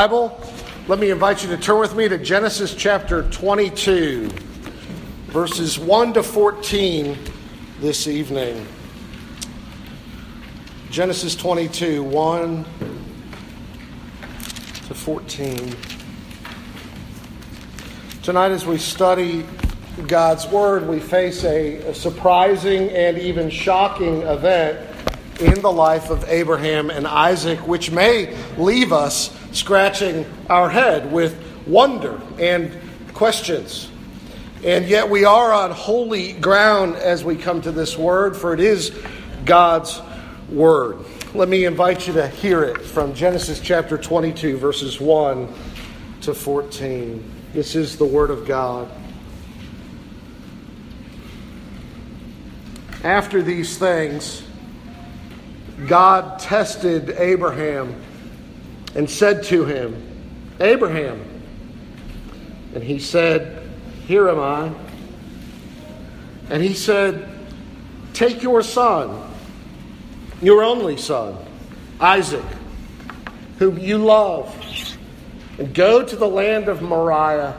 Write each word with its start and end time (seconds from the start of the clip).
Bible, 0.00 0.40
let 0.88 0.98
me 0.98 1.10
invite 1.10 1.42
you 1.42 1.50
to 1.50 1.58
turn 1.58 1.78
with 1.78 1.94
me 1.94 2.08
to 2.08 2.16
Genesis 2.16 2.74
chapter 2.74 3.24
22, 3.24 4.30
verses 5.26 5.78
1 5.78 6.14
to 6.14 6.22
14 6.22 7.18
this 7.80 8.08
evening. 8.08 8.66
Genesis 10.88 11.36
22, 11.36 12.02
1 12.02 12.64
to 14.86 14.94
14. 14.94 15.76
Tonight, 18.22 18.52
as 18.52 18.64
we 18.64 18.78
study 18.78 19.44
God's 20.06 20.46
Word, 20.46 20.88
we 20.88 20.98
face 20.98 21.44
a, 21.44 21.76
a 21.90 21.94
surprising 21.94 22.88
and 22.88 23.18
even 23.18 23.50
shocking 23.50 24.22
event 24.22 24.89
in 25.40 25.60
the 25.62 25.72
life 25.72 26.10
of 26.10 26.24
Abraham 26.28 26.90
and 26.90 27.06
Isaac, 27.06 27.66
which 27.66 27.90
may 27.90 28.36
leave 28.56 28.92
us 28.92 29.36
scratching 29.52 30.26
our 30.48 30.68
head 30.68 31.10
with 31.10 31.42
wonder 31.66 32.20
and 32.38 32.78
questions. 33.14 33.90
And 34.64 34.86
yet 34.86 35.08
we 35.08 35.24
are 35.24 35.52
on 35.52 35.70
holy 35.70 36.34
ground 36.34 36.96
as 36.96 37.24
we 37.24 37.36
come 37.36 37.62
to 37.62 37.72
this 37.72 37.96
word, 37.96 38.36
for 38.36 38.52
it 38.52 38.60
is 38.60 38.92
God's 39.44 40.00
word. 40.50 40.98
Let 41.34 41.48
me 41.48 41.64
invite 41.64 42.06
you 42.06 42.12
to 42.14 42.28
hear 42.28 42.64
it 42.64 42.82
from 42.82 43.14
Genesis 43.14 43.60
chapter 43.60 43.96
22, 43.96 44.58
verses 44.58 45.00
1 45.00 45.48
to 46.22 46.34
14. 46.34 47.24
This 47.54 47.74
is 47.74 47.96
the 47.96 48.04
word 48.04 48.30
of 48.30 48.46
God. 48.46 48.90
After 53.02 53.40
these 53.40 53.78
things, 53.78 54.42
God 55.86 56.38
tested 56.38 57.10
Abraham 57.10 57.94
and 58.94 59.08
said 59.08 59.44
to 59.44 59.64
him, 59.64 60.06
Abraham. 60.60 61.22
And 62.74 62.82
he 62.82 62.98
said, 62.98 63.68
Here 64.06 64.28
am 64.28 64.38
I. 64.38 64.72
And 66.50 66.62
he 66.62 66.74
said, 66.74 67.28
Take 68.12 68.42
your 68.42 68.62
son, 68.62 69.30
your 70.42 70.62
only 70.62 70.96
son, 70.96 71.36
Isaac, 72.00 72.44
whom 73.58 73.78
you 73.78 73.98
love, 73.98 74.54
and 75.58 75.72
go 75.74 76.04
to 76.04 76.16
the 76.16 76.28
land 76.28 76.68
of 76.68 76.82
Moriah 76.82 77.54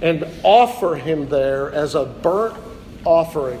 and 0.00 0.26
offer 0.42 0.96
him 0.96 1.28
there 1.28 1.72
as 1.72 1.94
a 1.94 2.04
burnt 2.04 2.56
offering 3.04 3.60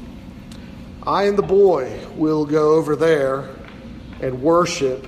I 1.03 1.23
and 1.23 1.37
the 1.37 1.43
boy 1.43 1.99
will 2.15 2.45
go 2.45 2.75
over 2.75 2.95
there 2.95 3.49
and 4.21 4.41
worship 4.41 5.07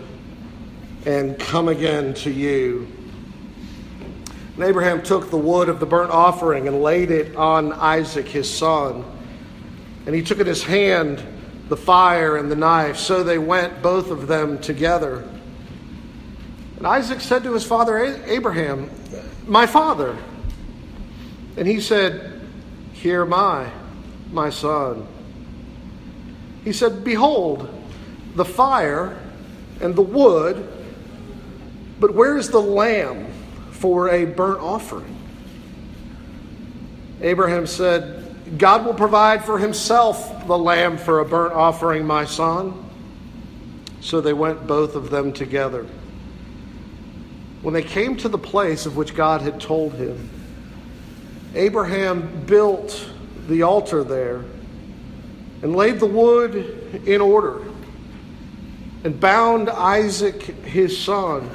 and 1.05 1.37
come 1.37 1.67
again 1.67 2.15
to 2.15 2.31
you. 2.31 2.87
And 4.55 4.63
Abraham 4.63 5.03
took 5.03 5.29
the 5.29 5.37
wood 5.37 5.69
of 5.69 5.79
the 5.79 5.85
burnt 5.85 6.11
offering 6.11 6.67
and 6.67 6.81
laid 6.81 7.11
it 7.11 7.35
on 7.35 7.73
Isaac 7.73 8.27
his 8.27 8.51
son. 8.51 9.05
And 10.05 10.15
he 10.15 10.23
took 10.23 10.39
in 10.39 10.47
his 10.47 10.63
hand 10.63 11.23
the 11.69 11.77
fire 11.77 12.37
and 12.37 12.49
the 12.49 12.55
knife. 12.55 12.97
So 12.97 13.23
they 13.23 13.37
went, 13.37 13.81
both 13.81 14.09
of 14.09 14.27
them 14.27 14.59
together. 14.59 15.27
And 16.77 16.87
Isaac 16.87 17.21
said 17.21 17.43
to 17.43 17.53
his 17.53 17.65
father 17.65 17.97
Abraham, 18.25 18.89
My 19.45 19.67
father. 19.67 20.17
And 21.55 21.67
he 21.67 21.79
said, 21.81 22.41
Here 22.93 23.21
am 23.21 23.33
I, 23.33 23.69
my 24.31 24.49
son. 24.49 25.07
He 26.63 26.73
said, 26.73 27.03
Behold, 27.03 27.69
the 28.35 28.45
fire 28.45 29.17
and 29.81 29.95
the 29.95 30.01
wood, 30.01 30.67
but 31.99 32.13
where 32.13 32.37
is 32.37 32.49
the 32.49 32.61
lamb? 32.61 33.33
for 33.83 34.09
a 34.11 34.23
burnt 34.23 34.61
offering. 34.61 35.13
Abraham 37.19 37.67
said, 37.67 38.33
God 38.57 38.85
will 38.85 38.93
provide 38.93 39.43
for 39.43 39.59
himself 39.59 40.47
the 40.47 40.57
lamb 40.57 40.97
for 40.97 41.19
a 41.19 41.25
burnt 41.25 41.53
offering, 41.53 42.05
my 42.05 42.23
son. 42.23 42.89
So 43.99 44.21
they 44.21 44.31
went 44.31 44.67
both 44.67 44.95
of 44.95 45.09
them 45.09 45.33
together. 45.33 45.85
When 47.61 47.73
they 47.73 47.83
came 47.83 48.15
to 48.19 48.29
the 48.29 48.37
place 48.37 48.85
of 48.85 48.95
which 48.95 49.15
God 49.15 49.41
had 49.41 49.59
told 49.59 49.95
him, 49.95 50.29
Abraham 51.53 52.45
built 52.45 53.09
the 53.49 53.63
altar 53.63 54.05
there 54.05 54.45
and 55.63 55.75
laid 55.75 55.99
the 55.99 56.05
wood 56.05 56.55
in 57.07 57.21
order 57.21 57.61
and 59.05 59.19
bound 59.19 59.69
Isaac 59.69 60.43
his 60.43 61.01
son 61.01 61.49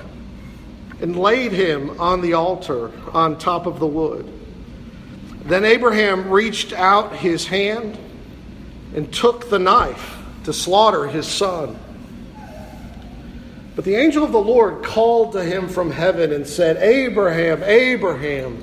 and 1.00 1.16
laid 1.16 1.52
him 1.52 2.00
on 2.00 2.22
the 2.22 2.32
altar 2.32 2.90
on 3.12 3.38
top 3.38 3.66
of 3.66 3.78
the 3.78 3.86
wood. 3.86 4.32
Then 5.44 5.64
Abraham 5.64 6.30
reached 6.30 6.72
out 6.72 7.16
his 7.16 7.46
hand 7.46 7.98
and 8.94 9.12
took 9.12 9.50
the 9.50 9.58
knife 9.58 10.16
to 10.44 10.52
slaughter 10.52 11.06
his 11.06 11.28
son. 11.28 11.78
But 13.76 13.84
the 13.84 13.94
angel 13.94 14.24
of 14.24 14.32
the 14.32 14.40
Lord 14.40 14.82
called 14.82 15.32
to 15.32 15.44
him 15.44 15.68
from 15.68 15.90
heaven 15.90 16.32
and 16.32 16.46
said, 16.46 16.78
Abraham, 16.78 17.62
Abraham. 17.62 18.62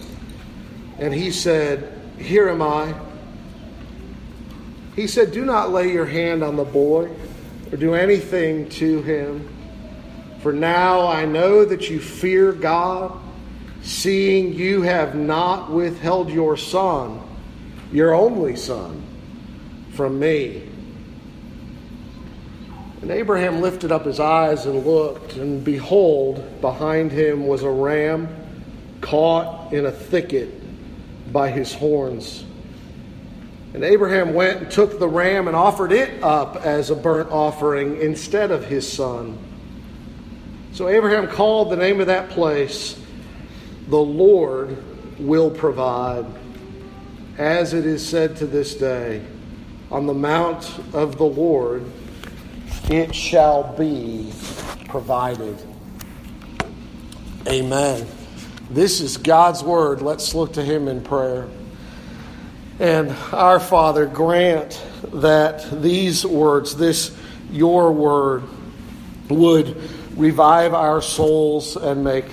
And 0.97 1.13
he 1.13 1.31
said, 1.31 1.94
Here 2.17 2.50
am 2.50 2.61
I. 2.61 2.94
He 4.95 5.07
said, 5.07 5.31
Do 5.31 5.44
not 5.44 5.72
lay 5.72 5.91
your 5.91 6.06
hand 6.06 6.44
on 6.44 6.56
the 6.56 6.63
boy 6.63 7.09
or 7.72 7.78
do 7.78 7.95
anything 7.95 8.69
to 8.69 9.01
him. 9.01 9.50
For 10.41 10.53
now 10.53 11.07
I 11.07 11.25
know 11.25 11.66
that 11.66 11.89
you 11.89 12.00
fear 12.00 12.51
God, 12.51 13.19
seeing 13.81 14.53
you 14.53 14.84
have 14.84 15.16
not 15.16 15.72
withheld 15.72 16.29
your 16.29 16.55
son, 16.55 17.22
your 17.91 18.13
only 18.13 18.55
son, 18.55 19.03
from 19.94 20.19
me. 20.19 20.69
And 23.01 23.11
Abraham 23.11 23.61
lifted 23.61 23.91
up 23.91 24.05
his 24.05 24.19
eyes 24.19 24.66
and 24.66 24.85
looked, 24.85 25.35
and 25.35 25.63
behold, 25.63 26.61
behind 26.61 27.11
him 27.11 27.45
was 27.45 27.61
a 27.63 27.69
ram 27.69 28.28
caught 29.01 29.73
in 29.73 29.85
a 29.85 29.91
thicket 29.91 30.51
by 31.31 31.51
his 31.51 31.73
horns. 31.73 32.45
And 33.75 33.83
Abraham 33.83 34.33
went 34.33 34.61
and 34.61 34.71
took 34.71 34.99
the 34.99 35.07
ram 35.09 35.49
and 35.49 35.55
offered 35.55 35.91
it 35.91 36.23
up 36.23 36.55
as 36.55 36.91
a 36.91 36.95
burnt 36.95 37.29
offering 37.29 37.99
instead 37.99 38.49
of 38.49 38.63
his 38.63 38.89
son. 38.89 39.37
So 40.71 40.87
Abraham 40.87 41.27
called 41.27 41.71
the 41.71 41.75
name 41.75 41.99
of 41.99 42.07
that 42.07 42.29
place, 42.29 42.97
The 43.89 43.97
Lord 43.97 44.77
will 45.19 45.51
provide, 45.51 46.25
as 47.37 47.73
it 47.73 47.85
is 47.85 48.07
said 48.07 48.37
to 48.37 48.47
this 48.47 48.75
day, 48.75 49.21
on 49.91 50.05
the 50.05 50.13
mount 50.13 50.79
of 50.93 51.17
the 51.17 51.25
Lord 51.25 51.83
it 52.85 53.13
shall 53.13 53.75
be 53.75 54.31
provided. 54.87 55.61
Amen. 57.45 58.07
This 58.69 59.01
is 59.01 59.17
God's 59.17 59.63
word. 59.63 60.01
Let's 60.01 60.33
look 60.33 60.53
to 60.53 60.63
him 60.63 60.87
in 60.87 61.03
prayer. 61.03 61.49
And 62.79 63.11
our 63.31 63.59
Father, 63.59 64.05
grant 64.05 64.81
that 65.13 65.81
these 65.81 66.25
words, 66.25 66.75
this 66.75 67.16
your 67.51 67.91
word, 67.91 68.43
would 69.29 69.77
revive 70.17 70.73
our 70.73 71.01
souls 71.01 71.77
and 71.77 72.03
make 72.03 72.25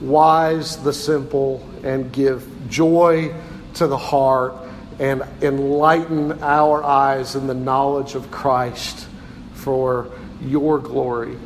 wise 0.00 0.82
the 0.82 0.92
simple 0.92 1.66
and 1.84 2.10
give 2.12 2.48
joy 2.68 3.34
to 3.74 3.86
the 3.86 3.98
heart 3.98 4.54
and 4.98 5.22
enlighten 5.42 6.42
our 6.42 6.82
eyes 6.82 7.34
in 7.34 7.46
the 7.46 7.54
knowledge 7.54 8.14
of 8.14 8.30
Christ 8.30 9.06
for 9.54 10.10
your 10.42 10.78
glory 10.78 11.36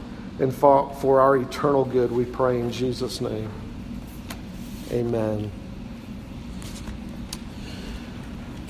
and 0.41 0.55
for, 0.55 0.93
for 1.01 1.21
our 1.21 1.37
eternal 1.37 1.85
good, 1.85 2.11
we 2.11 2.25
pray 2.25 2.59
in 2.59 2.71
Jesus' 2.73 3.21
name. 3.21 3.51
Amen. 4.91 5.64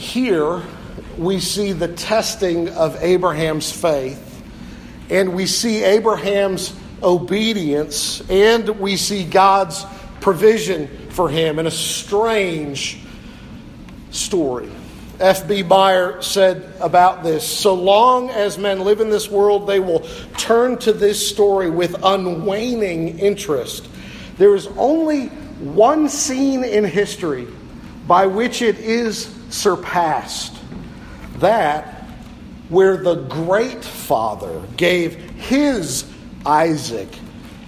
Here 0.04 0.62
we 1.16 1.40
see 1.40 1.72
the 1.72 1.88
testing 1.88 2.68
of 2.68 3.02
Abraham's 3.02 3.72
faith, 3.72 4.44
and 5.08 5.34
we 5.34 5.46
see 5.46 5.82
Abraham's 5.82 6.76
obedience, 7.02 8.20
and 8.28 8.68
we 8.78 8.98
see 8.98 9.24
God's 9.24 9.84
provision 10.20 11.08
for 11.08 11.30
him 11.30 11.58
in 11.58 11.66
a 11.66 11.70
strange 11.70 12.98
story. 14.10 14.70
F.B. 15.18 15.62
Meyer 15.62 16.20
said 16.20 16.74
about 16.80 17.22
this 17.22 17.48
So 17.48 17.72
long 17.74 18.28
as 18.28 18.58
men 18.58 18.80
live 18.80 19.00
in 19.00 19.08
this 19.08 19.30
world, 19.30 19.66
they 19.66 19.80
will 19.80 20.00
turn 20.36 20.76
to 20.80 20.92
this 20.92 21.26
story 21.26 21.70
with 21.70 21.92
unwaning 22.02 23.18
interest. 23.18 23.88
There 24.36 24.54
is 24.54 24.66
only 24.76 25.28
one 25.28 26.10
scene 26.10 26.62
in 26.62 26.84
history 26.84 27.48
by 28.06 28.26
which 28.26 28.60
it 28.60 28.78
is 28.78 29.34
surpassed 29.54 30.56
that 31.38 32.04
where 32.68 32.96
the 32.96 33.14
great 33.14 33.84
father 33.84 34.62
gave 34.76 35.14
his 35.14 36.10
Isaac 36.44 37.08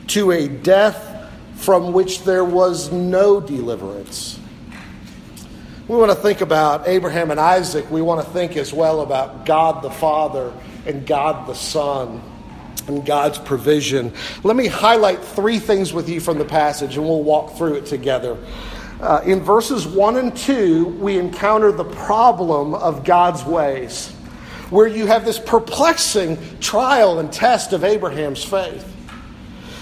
to 0.08 0.32
a 0.32 0.48
death 0.48 1.30
from 1.56 1.92
which 1.92 2.24
there 2.24 2.44
was 2.44 2.90
no 2.90 3.40
deliverance. 3.40 4.38
We 5.88 5.96
want 5.96 6.10
to 6.10 6.16
think 6.16 6.40
about 6.40 6.88
Abraham 6.88 7.30
and 7.30 7.38
Isaac. 7.38 7.88
We 7.90 8.02
want 8.02 8.24
to 8.24 8.32
think 8.32 8.56
as 8.56 8.72
well 8.72 9.02
about 9.02 9.46
God 9.46 9.82
the 9.82 9.90
Father 9.90 10.52
and 10.84 11.06
God 11.06 11.46
the 11.46 11.54
Son 11.54 12.20
and 12.88 13.06
God's 13.06 13.38
provision. 13.38 14.12
Let 14.42 14.56
me 14.56 14.66
highlight 14.66 15.22
three 15.22 15.60
things 15.60 15.92
with 15.92 16.08
you 16.08 16.20
from 16.20 16.38
the 16.38 16.44
passage 16.44 16.96
and 16.96 17.06
we'll 17.06 17.22
walk 17.22 17.56
through 17.56 17.74
it 17.74 17.86
together. 17.86 18.36
Uh, 19.00 19.20
in 19.26 19.40
verses 19.40 19.86
1 19.86 20.16
and 20.16 20.36
2, 20.36 20.86
we 20.86 21.18
encounter 21.18 21.70
the 21.70 21.84
problem 21.84 22.74
of 22.74 23.04
God's 23.04 23.44
ways, 23.44 24.10
where 24.70 24.86
you 24.86 25.06
have 25.06 25.24
this 25.24 25.38
perplexing 25.38 26.38
trial 26.60 27.18
and 27.18 27.30
test 27.30 27.74
of 27.74 27.84
Abraham's 27.84 28.42
faith. 28.42 28.92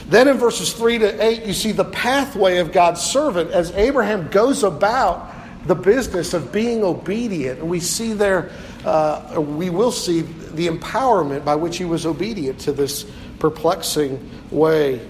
Then 0.09 0.29
in 0.29 0.37
verses 0.37 0.73
3 0.73 0.99
to 0.99 1.25
8, 1.25 1.47
you 1.47 1.53
see 1.53 1.73
the 1.73 1.85
pathway 1.85 2.59
of 2.59 2.73
God's 2.73 3.01
servant 3.01 3.53
as 3.53 3.71
Abraham 3.73 4.29
goes 4.29 4.65
about 4.65 5.33
the 5.67 5.75
business 5.75 6.35
of 6.35 6.53
being 6.53 6.83
obedient. 6.83 7.61
And 7.61 7.71
we 7.71 7.81
see 7.81 8.13
there, 8.13 8.51
uh, 8.85 9.41
we 9.41 9.71
will 9.71 9.93
see 9.93 10.23
the 10.23 10.69
empowerment 10.69 11.45
by 11.45 11.55
which 11.55 11.79
he 11.79 11.85
was 11.85 12.05
obedient 12.05 12.59
to 12.61 12.73
this 12.73 13.07
perplexing 13.39 14.31
way. 14.51 15.01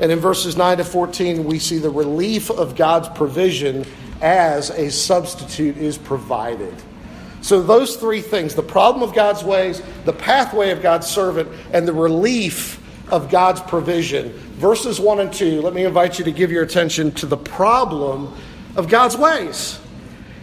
And 0.00 0.10
in 0.10 0.18
verses 0.18 0.56
9 0.56 0.78
to 0.78 0.84
14, 0.84 1.44
we 1.44 1.58
see 1.58 1.78
the 1.78 1.90
relief 1.90 2.50
of 2.50 2.76
God's 2.76 3.08
provision 3.10 3.84
as 4.20 4.70
a 4.70 4.90
substitute 4.90 5.76
is 5.76 5.98
provided. 5.98 6.74
So, 7.42 7.60
those 7.60 7.96
three 7.96 8.20
things 8.20 8.54
the 8.54 8.62
problem 8.62 9.02
of 9.02 9.14
God's 9.14 9.42
ways, 9.42 9.82
the 10.04 10.12
pathway 10.12 10.70
of 10.70 10.80
God's 10.80 11.08
servant, 11.08 11.48
and 11.72 11.86
the 11.86 11.92
relief 11.92 12.80
of 13.10 13.30
God's 13.30 13.60
provision. 13.60 14.32
Verses 14.54 15.00
1 15.00 15.20
and 15.20 15.32
2, 15.32 15.60
let 15.60 15.74
me 15.74 15.84
invite 15.84 16.18
you 16.18 16.24
to 16.24 16.32
give 16.32 16.52
your 16.52 16.62
attention 16.62 17.10
to 17.12 17.26
the 17.26 17.36
problem 17.36 18.32
of 18.76 18.88
God's 18.88 19.16
ways. 19.16 19.80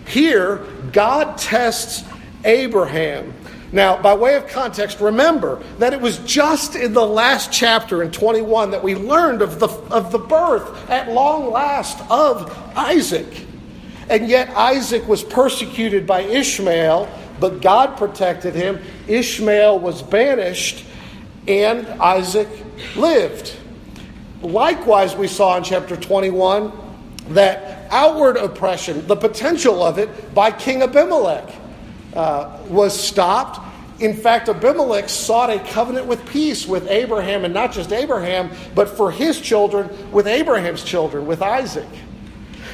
Here, 0.07 0.57
God 0.91 1.37
tests 1.37 2.03
Abraham. 2.43 3.33
Now, 3.71 4.01
by 4.01 4.15
way 4.15 4.35
of 4.35 4.47
context, 4.47 4.99
remember 4.99 5.61
that 5.77 5.93
it 5.93 6.01
was 6.01 6.17
just 6.19 6.75
in 6.75 6.93
the 6.93 7.05
last 7.05 7.51
chapter 7.51 8.01
in 8.01 8.11
21 8.11 8.71
that 8.71 8.83
we 8.83 8.95
learned 8.95 9.41
of 9.41 9.59
the, 9.59 9.67
of 9.67 10.11
the 10.11 10.17
birth 10.17 10.89
at 10.89 11.11
long 11.11 11.51
last 11.51 11.99
of 12.09 12.51
Isaac. 12.75 13.45
And 14.09 14.27
yet, 14.27 14.49
Isaac 14.49 15.07
was 15.07 15.23
persecuted 15.23 16.07
by 16.07 16.21
Ishmael, 16.21 17.07
but 17.39 17.61
God 17.61 17.95
protected 17.95 18.55
him. 18.55 18.79
Ishmael 19.07 19.77
was 19.79 20.01
banished, 20.01 20.83
and 21.47 21.85
Isaac 21.87 22.49
lived. 22.95 23.55
Likewise, 24.41 25.15
we 25.15 25.27
saw 25.27 25.57
in 25.57 25.63
chapter 25.63 25.95
21 25.95 26.71
that 27.29 27.87
outward 27.91 28.37
oppression, 28.37 29.05
the 29.05 29.15
potential 29.15 29.83
of 29.83 29.99
it, 29.99 30.33
by 30.33 30.49
King 30.51 30.81
Abimelech 30.81 31.53
uh, 32.13 32.57
was 32.67 32.99
stopped. 32.99 33.59
In 33.99 34.15
fact, 34.15 34.47
Abimelech 34.47 35.09
sought 35.09 35.49
a 35.49 35.59
covenant 35.59 36.07
with 36.07 36.25
peace 36.27 36.65
with 36.65 36.87
Abraham, 36.87 37.43
and 37.43 37.53
not 37.53 37.71
just 37.71 37.91
Abraham, 37.91 38.49
but 38.73 38.89
for 38.89 39.11
his 39.11 39.41
children, 39.41 39.89
with 40.11 40.27
Abraham's 40.27 40.83
children, 40.83 41.25
with 41.27 41.41
Isaac. 41.41 41.87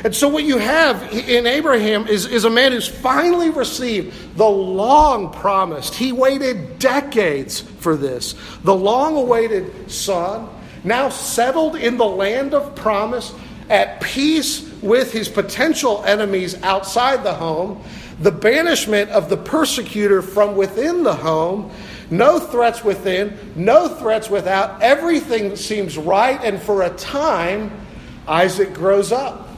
And 0.03 0.15
so, 0.15 0.27
what 0.27 0.43
you 0.43 0.59
have 0.59 1.11
in 1.13 1.47
Abraham 1.47 2.05
is, 2.07 2.27
is 2.27 2.45
a 2.45 2.49
man 2.49 2.73
who's 2.73 2.87
finally 2.87 3.49
received 3.49 4.37
the 4.37 4.47
long 4.47 5.33
promised, 5.33 5.95
he 5.95 6.11
waited 6.11 6.77
decades 6.77 7.61
for 7.61 7.95
this, 7.95 8.35
the 8.63 8.75
long 8.75 9.15
awaited 9.15 9.89
son, 9.89 10.47
now 10.83 11.09
settled 11.09 11.75
in 11.75 11.97
the 11.97 12.05
land 12.05 12.53
of 12.53 12.75
promise, 12.75 13.33
at 13.67 13.99
peace 13.99 14.71
with 14.83 15.11
his 15.11 15.27
potential 15.27 16.03
enemies 16.05 16.61
outside 16.61 17.23
the 17.23 17.33
home, 17.33 17.83
the 18.19 18.31
banishment 18.31 19.09
of 19.11 19.29
the 19.29 19.37
persecutor 19.37 20.21
from 20.21 20.55
within 20.55 21.03
the 21.03 21.13
home, 21.15 21.71
no 22.09 22.39
threats 22.39 22.83
within, 22.83 23.37
no 23.55 23.87
threats 23.87 24.29
without, 24.29 24.81
everything 24.81 25.55
seems 25.55 25.97
right, 25.97 26.39
and 26.43 26.61
for 26.61 26.83
a 26.83 26.89
time, 26.91 27.71
Isaac 28.27 28.73
grows 28.73 29.11
up. 29.11 29.49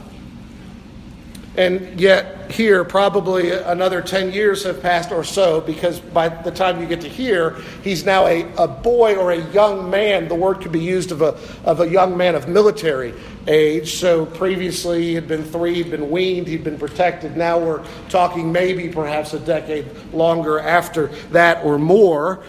And 1.56 2.00
yet, 2.00 2.37
here, 2.50 2.84
probably 2.84 3.50
another 3.52 4.00
10 4.02 4.32
years 4.32 4.64
have 4.64 4.80
passed 4.80 5.12
or 5.12 5.24
so, 5.24 5.60
because 5.60 6.00
by 6.00 6.28
the 6.28 6.50
time 6.50 6.80
you 6.80 6.86
get 6.86 7.00
to 7.02 7.08
here, 7.08 7.56
he's 7.82 8.04
now 8.04 8.26
a, 8.26 8.42
a 8.56 8.66
boy 8.66 9.16
or 9.16 9.32
a 9.32 9.50
young 9.52 9.90
man. 9.90 10.28
The 10.28 10.34
word 10.34 10.60
could 10.60 10.72
be 10.72 10.80
used 10.80 11.12
of 11.12 11.22
a, 11.22 11.38
of 11.64 11.80
a 11.80 11.88
young 11.88 12.16
man 12.16 12.34
of 12.34 12.48
military 12.48 13.14
age. 13.46 13.94
So 13.94 14.26
previously, 14.26 15.02
he 15.02 15.14
had 15.14 15.28
been 15.28 15.44
three, 15.44 15.74
he'd 15.74 15.90
been 15.90 16.10
weaned, 16.10 16.46
he'd 16.46 16.64
been 16.64 16.78
protected. 16.78 17.36
Now 17.36 17.58
we're 17.58 17.84
talking 18.08 18.50
maybe 18.50 18.88
perhaps 18.88 19.34
a 19.34 19.40
decade 19.40 19.86
longer 20.12 20.58
after 20.58 21.06
that 21.30 21.64
or 21.64 21.78
more. 21.78 22.42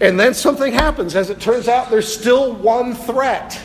And 0.00 0.18
then 0.18 0.34
something 0.34 0.72
happens. 0.72 1.14
As 1.14 1.30
it 1.30 1.40
turns 1.40 1.68
out, 1.68 1.90
there's 1.90 2.12
still 2.12 2.54
one 2.54 2.94
threat 2.94 3.60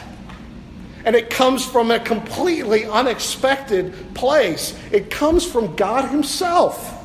and 1.07 1.15
it 1.15 1.29
comes 1.29 1.65
from 1.65 1.89
a 1.89 2.01
completely 2.01 2.83
unexpected 2.83 3.93
place. 4.13 4.77
It 4.91 5.09
comes 5.09 5.49
from 5.49 5.73
God 5.77 6.09
Himself. 6.09 7.01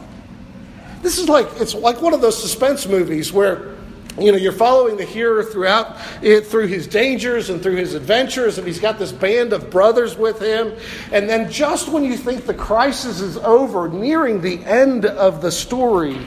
This 1.03 1.19
is 1.19 1.29
like 1.29 1.47
it's 1.61 1.73
like 1.73 2.03
one 2.03 2.13
of 2.13 2.21
those 2.21 2.37
suspense 2.37 2.85
movies 2.89 3.33
where 3.33 3.77
you 4.19 4.33
know 4.33 4.39
you're 4.39 4.51
following 4.51 4.97
the 4.97 5.05
hero 5.05 5.45
throughout 5.45 5.97
it 6.21 6.47
through 6.49 6.67
his 6.67 6.89
dangers 6.89 7.49
and 7.49 7.63
through 7.63 7.77
his 7.77 7.95
adventures 7.95 8.59
and 8.59 8.67
he's 8.67 8.81
got 8.81 8.99
this 8.99 9.13
band 9.13 9.53
of 9.53 9.71
brothers 9.71 10.17
with 10.19 10.39
him 10.39 10.75
and 11.13 11.31
then 11.31 11.51
just 11.51 11.89
when 11.89 12.05
you 12.05 12.17
think 12.17 12.45
the 12.45 12.53
crisis 12.53 13.21
is 13.21 13.39
over 13.39 13.89
nearing 13.89 14.43
the 14.43 14.63
end 14.65 15.07
of 15.07 15.41
the 15.41 15.51
story 15.51 16.19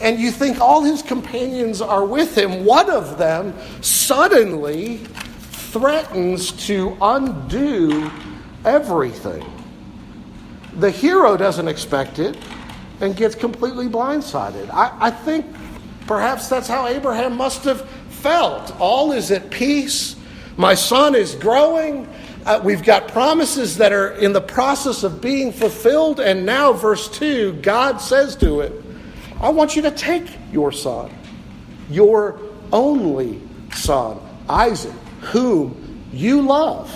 and 0.00 0.18
you 0.18 0.32
think 0.32 0.60
all 0.60 0.82
his 0.82 1.02
companions 1.02 1.80
are 1.80 2.04
with 2.04 2.36
him 2.36 2.64
one 2.64 2.90
of 2.90 3.16
them 3.16 3.54
suddenly 3.80 5.00
threatens 5.72 6.52
to 6.66 6.94
undo 7.00 8.10
everything. 8.64 9.42
The 10.76 10.90
hero 10.90 11.36
doesn't 11.38 11.66
expect 11.66 12.18
it 12.18 12.36
and 13.00 13.16
gets 13.16 13.34
completely 13.34 13.88
blindsided. 13.88 14.70
I, 14.70 14.96
I 15.00 15.10
think 15.10 15.46
perhaps 16.06 16.48
that's 16.48 16.68
how 16.68 16.86
Abraham 16.88 17.36
must 17.36 17.64
have 17.64 17.88
felt. 18.10 18.78
All 18.78 19.12
is 19.12 19.30
at 19.30 19.50
peace. 19.50 20.14
My 20.58 20.74
son 20.74 21.14
is 21.14 21.34
growing. 21.34 22.06
Uh, 22.44 22.60
we've 22.62 22.84
got 22.84 23.08
promises 23.08 23.78
that 23.78 23.92
are 23.92 24.12
in 24.12 24.34
the 24.34 24.40
process 24.42 25.04
of 25.04 25.22
being 25.22 25.52
fulfilled. 25.52 26.20
And 26.20 26.44
now, 26.44 26.74
verse 26.74 27.08
2, 27.08 27.54
God 27.62 27.98
says 27.98 28.36
to 28.36 28.60
it, 28.60 28.72
I 29.40 29.48
want 29.48 29.74
you 29.74 29.82
to 29.82 29.90
take 29.90 30.26
your 30.52 30.70
son, 30.70 31.10
your 31.90 32.38
only 32.72 33.40
son, 33.72 34.20
Isaac, 34.48 34.92
whom 35.22 36.06
you 36.12 36.42
love. 36.42 36.92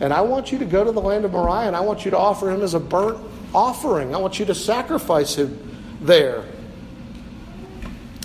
And 0.00 0.12
I 0.12 0.20
want 0.20 0.52
you 0.52 0.58
to 0.58 0.64
go 0.64 0.84
to 0.84 0.92
the 0.92 1.00
land 1.00 1.24
of 1.24 1.32
Moriah 1.32 1.66
and 1.66 1.74
I 1.74 1.80
want 1.80 2.04
you 2.04 2.10
to 2.12 2.18
offer 2.18 2.50
him 2.50 2.62
as 2.62 2.74
a 2.74 2.80
burnt 2.80 3.18
offering. 3.54 4.14
I 4.14 4.18
want 4.18 4.38
you 4.38 4.44
to 4.46 4.54
sacrifice 4.54 5.34
him 5.34 5.58
there. 6.00 6.44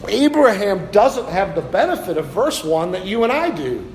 Abraham 0.07 0.91
doesn't 0.91 1.29
have 1.29 1.55
the 1.55 1.61
benefit 1.61 2.17
of 2.17 2.25
verse 2.27 2.63
1 2.63 2.91
that 2.91 3.05
you 3.05 3.23
and 3.23 3.31
I 3.31 3.49
do. 3.49 3.89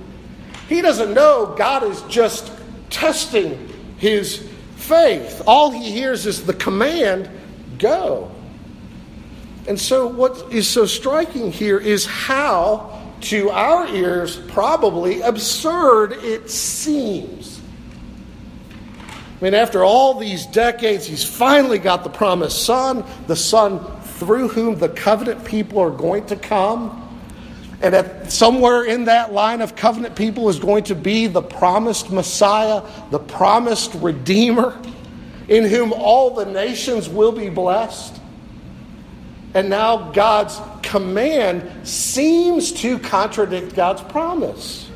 He 0.68 0.80
doesn't 0.80 1.14
know 1.14 1.54
God 1.56 1.82
is 1.84 2.02
just 2.02 2.50
testing 2.90 3.68
his 3.98 4.48
faith. 4.76 5.42
All 5.46 5.70
he 5.70 5.90
hears 5.90 6.26
is 6.26 6.44
the 6.44 6.54
command 6.54 7.28
go. 7.78 8.30
And 9.66 9.78
so, 9.78 10.06
what 10.06 10.50
is 10.52 10.66
so 10.66 10.87
striking 10.87 11.52
here 11.52 11.78
is 11.78 12.06
how 12.06 12.97
to 13.22 13.50
our 13.50 13.87
ears, 13.88 14.37
probably 14.48 15.20
absurd 15.20 16.12
it 16.12 16.50
seems. 16.50 17.60
I 19.40 19.44
mean, 19.44 19.54
after 19.54 19.84
all 19.84 20.14
these 20.14 20.46
decades, 20.46 21.06
he's 21.06 21.22
finally 21.22 21.78
got 21.78 22.02
the 22.02 22.10
promised 22.10 22.64
son, 22.64 23.04
the 23.28 23.37
son 23.37 23.84
through 24.02 24.48
whom 24.48 24.78
the 24.78 24.88
covenant 24.88 25.44
people 25.44 25.78
are 25.78 25.90
going 25.90 26.26
to 26.26 26.37
come. 26.37 27.04
And 27.80 27.94
that 27.94 28.32
somewhere 28.32 28.84
in 28.84 29.04
that 29.04 29.32
line 29.32 29.60
of 29.60 29.76
covenant 29.76 30.16
people 30.16 30.48
is 30.48 30.58
going 30.58 30.82
to 30.84 30.96
be 30.96 31.28
the 31.28 31.42
promised 31.42 32.10
Messiah, 32.10 32.82
the 33.12 33.20
promised 33.20 33.94
Redeemer, 33.94 34.76
in 35.46 35.64
whom 35.64 35.92
all 35.92 36.34
the 36.34 36.44
nations 36.44 37.08
will 37.08 37.30
be 37.30 37.48
blessed. 37.48 38.20
And 39.54 39.70
now 39.70 40.10
God's 40.10 40.58
command 40.88 41.87
seems 41.87 42.73
to 42.73 42.99
contradict 42.99 43.75
God's 43.75 44.02
promise. 44.02 44.90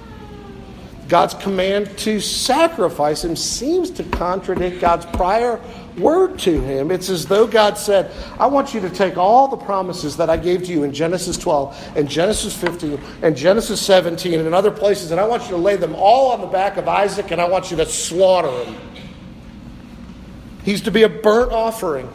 God's 1.08 1.34
command 1.34 1.98
to 1.98 2.20
sacrifice 2.20 3.22
him 3.22 3.36
seems 3.36 3.90
to 3.90 4.04
contradict 4.04 4.80
God's 4.80 5.04
prior 5.04 5.60
word 5.98 6.38
to 6.38 6.58
him. 6.58 6.90
It's 6.90 7.10
as 7.10 7.26
though 7.26 7.46
God 7.46 7.76
said, 7.76 8.10
I 8.38 8.46
want 8.46 8.72
you 8.72 8.80
to 8.80 8.88
take 8.88 9.18
all 9.18 9.48
the 9.48 9.58
promises 9.58 10.16
that 10.16 10.30
I 10.30 10.38
gave 10.38 10.62
to 10.62 10.72
you 10.72 10.84
in 10.84 10.94
Genesis 10.94 11.36
12 11.36 11.96
and 11.96 12.08
Genesis 12.08 12.56
15 12.56 12.98
and 13.20 13.36
Genesis 13.36 13.78
17 13.82 14.32
and 14.38 14.46
in 14.46 14.54
other 14.54 14.70
places, 14.70 15.10
and 15.10 15.20
I 15.20 15.26
want 15.26 15.42
you 15.42 15.50
to 15.50 15.58
lay 15.58 15.76
them 15.76 15.94
all 15.94 16.32
on 16.32 16.40
the 16.40 16.46
back 16.46 16.78
of 16.78 16.88
Isaac 16.88 17.30
and 17.30 17.40
I 17.42 17.46
want 17.46 17.70
you 17.70 17.76
to 17.76 17.84
slaughter 17.84 18.64
him. 18.64 18.74
He's 20.64 20.80
to 20.82 20.90
be 20.90 21.02
a 21.02 21.10
burnt 21.10 21.52
offering 21.52 22.08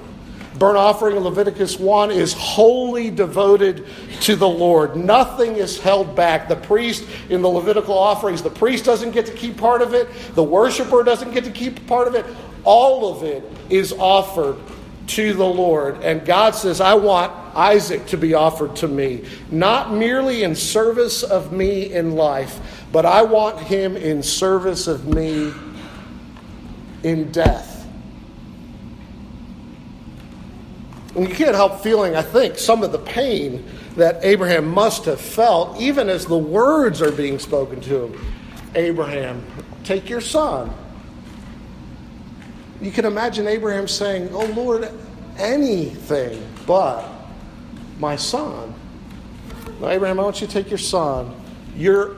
burnt 0.60 0.78
offering 0.78 1.18
in 1.18 1.24
Leviticus 1.24 1.80
1 1.80 2.12
is 2.12 2.34
wholly 2.34 3.10
devoted 3.10 3.86
to 4.22 4.36
the 4.36 4.48
Lord. 4.48 4.96
Nothing 4.96 5.56
is 5.56 5.80
held 5.80 6.16
back. 6.16 6.48
The 6.48 6.56
priest 6.56 7.06
in 7.30 7.42
the 7.42 7.50
Levitical 7.50 7.98
offerings, 7.98 8.42
the 8.42 8.50
priest 8.50 8.86
doesn't 8.86 9.12
get 9.12 9.26
to 9.28 9.34
keep 9.34 9.58
part 9.58 9.82
of 9.82 9.94
it, 9.94 10.10
the 10.36 10.44
worshiper 10.44 11.04
doesn't 11.04 11.32
get 11.34 11.44
to 11.44 11.52
keep 11.52 11.86
part 11.88 12.08
of 12.08 12.16
it. 12.16 12.26
All 12.64 13.12
of 13.12 13.24
it 13.24 13.44
is 13.70 13.94
offered 13.94 14.58
to 15.08 15.34
the 15.34 15.46
Lord. 15.46 16.04
And 16.04 16.26
God 16.26 16.54
says, 16.54 16.82
I 16.82 16.96
want 16.96 17.32
Isaac 17.56 18.06
to 18.08 18.18
be 18.18 18.34
offered 18.34 18.76
to 18.78 18.88
me, 18.88 19.26
not 19.50 19.94
merely 19.94 20.44
in 20.44 20.56
service 20.56 21.24
of 21.24 21.52
me 21.52 21.94
in 21.94 22.12
life, 22.12 22.60
but 22.92 23.06
I 23.06 23.22
want 23.24 23.60
him 23.60 23.96
in 23.96 24.22
service 24.22 24.88
of 24.88 25.08
me 25.08 25.54
in 27.04 27.32
death. 27.32 27.77
And 31.18 31.28
you 31.28 31.34
can't 31.34 31.56
help 31.56 31.82
feeling, 31.82 32.16
I 32.16 32.22
think, 32.22 32.60
some 32.60 32.84
of 32.84 32.92
the 32.92 33.00
pain 33.00 33.66
that 33.96 34.24
Abraham 34.24 34.68
must 34.68 35.06
have 35.06 35.20
felt, 35.20 35.82
even 35.82 36.10
as 36.10 36.28
the 36.28 36.38
words 36.38 37.02
are 37.02 37.12
being 37.12 37.40
spoken 37.40 37.82
to 37.82 38.04
him 38.04 38.26
Abraham, 38.76 39.44
take 39.84 40.12
your 40.12 40.22
son. 40.22 40.72
You 42.80 42.92
can 42.92 43.06
imagine 43.06 43.48
Abraham 43.48 43.88
saying, 43.88 44.30
Oh 44.32 44.46
Lord, 44.46 44.92
anything 45.40 46.48
but 46.68 47.04
my 47.98 48.16
son. 48.16 48.76
Now, 49.82 49.90
Abraham, 49.90 50.20
I 50.20 50.24
want 50.24 50.40
you 50.40 50.46
to 50.46 50.54
take 50.54 50.70
your 50.70 50.78
son, 50.78 51.34
your 51.76 52.16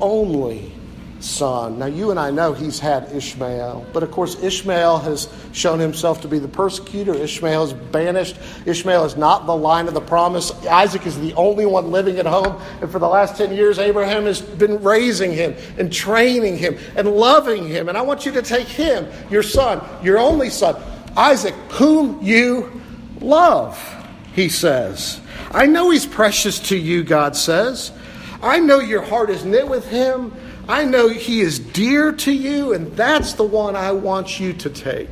only 0.00 0.72
son. 1.20 1.78
Now, 1.78 1.86
you 1.86 2.10
and 2.10 2.20
I 2.20 2.30
know 2.30 2.52
he's 2.52 2.78
had 2.78 3.10
Ishmael, 3.12 3.86
but 3.92 4.02
of 4.02 4.10
course, 4.10 4.42
Ishmael 4.42 4.98
has 4.98 5.32
shown 5.52 5.78
himself 5.78 6.20
to 6.22 6.28
be 6.28 6.38
the 6.38 6.48
persecutor. 6.48 7.14
Ishmael 7.14 7.64
is 7.64 7.72
banished. 7.72 8.36
Ishmael 8.66 9.04
is 9.04 9.16
not 9.16 9.46
the 9.46 9.56
line 9.56 9.88
of 9.88 9.94
the 9.94 10.00
promise. 10.00 10.52
Isaac 10.66 11.06
is 11.06 11.18
the 11.18 11.32
only 11.34 11.66
one 11.66 11.90
living 11.90 12.18
at 12.18 12.26
home, 12.26 12.60
and 12.80 12.90
for 12.90 12.98
the 12.98 13.08
last 13.08 13.36
10 13.36 13.54
years, 13.54 13.78
Abraham 13.78 14.24
has 14.24 14.40
been 14.40 14.82
raising 14.82 15.32
him 15.32 15.56
and 15.78 15.92
training 15.92 16.58
him 16.58 16.78
and 16.96 17.08
loving 17.08 17.66
him. 17.66 17.88
And 17.88 17.96
I 17.96 18.02
want 18.02 18.26
you 18.26 18.32
to 18.32 18.42
take 18.42 18.68
him, 18.68 19.06
your 19.30 19.42
son, 19.42 19.82
your 20.02 20.18
only 20.18 20.50
son, 20.50 20.80
Isaac, 21.16 21.54
whom 21.70 22.22
you 22.22 22.82
love, 23.20 23.78
he 24.34 24.48
says. 24.48 25.20
I 25.50 25.66
know 25.66 25.90
he's 25.90 26.06
precious 26.06 26.58
to 26.68 26.76
you, 26.76 27.02
God 27.02 27.36
says. 27.36 27.92
I 28.42 28.60
know 28.60 28.80
your 28.80 29.02
heart 29.02 29.30
is 29.30 29.44
knit 29.44 29.66
with 29.66 29.88
him. 29.88 30.32
I 30.68 30.84
know 30.84 31.08
He 31.08 31.40
is 31.40 31.58
dear 31.58 32.12
to 32.12 32.32
you, 32.32 32.72
and 32.72 32.92
that's 32.96 33.34
the 33.34 33.44
one 33.44 33.76
I 33.76 33.92
want 33.92 34.40
you 34.40 34.52
to 34.54 34.70
take. 34.70 35.10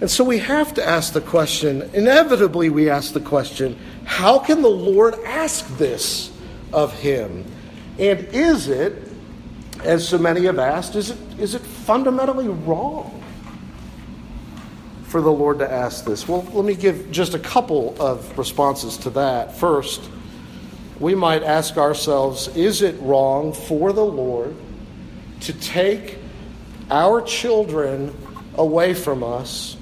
And 0.00 0.10
so 0.10 0.24
we 0.24 0.38
have 0.38 0.74
to 0.74 0.84
ask 0.84 1.12
the 1.12 1.20
question, 1.20 1.88
inevitably, 1.94 2.70
we 2.70 2.90
ask 2.90 3.12
the 3.12 3.20
question 3.20 3.78
how 4.04 4.38
can 4.40 4.62
the 4.62 4.68
Lord 4.68 5.14
ask 5.24 5.66
this 5.78 6.32
of 6.72 6.92
Him? 6.92 7.44
And 7.98 8.20
is 8.32 8.68
it, 8.68 8.94
as 9.84 10.08
so 10.08 10.18
many 10.18 10.44
have 10.46 10.58
asked, 10.58 10.96
is 10.96 11.10
it, 11.10 11.18
is 11.38 11.54
it 11.54 11.62
fundamentally 11.62 12.48
wrong 12.48 13.22
for 15.04 15.20
the 15.20 15.30
Lord 15.30 15.58
to 15.60 15.70
ask 15.70 16.04
this? 16.04 16.26
Well, 16.26 16.42
let 16.52 16.64
me 16.64 16.74
give 16.74 17.10
just 17.12 17.34
a 17.34 17.38
couple 17.38 17.94
of 18.00 18.36
responses 18.36 18.96
to 18.98 19.10
that. 19.10 19.56
First, 19.56 20.08
we 21.02 21.16
might 21.16 21.42
ask 21.42 21.76
ourselves 21.78 22.46
is 22.56 22.80
it 22.80 22.94
wrong 23.00 23.52
for 23.52 23.92
the 23.92 24.04
Lord 24.04 24.54
to 25.40 25.52
take 25.52 26.18
our 26.92 27.20
children 27.20 28.16
away 28.54 28.94
from 28.94 29.24
us 29.24 29.76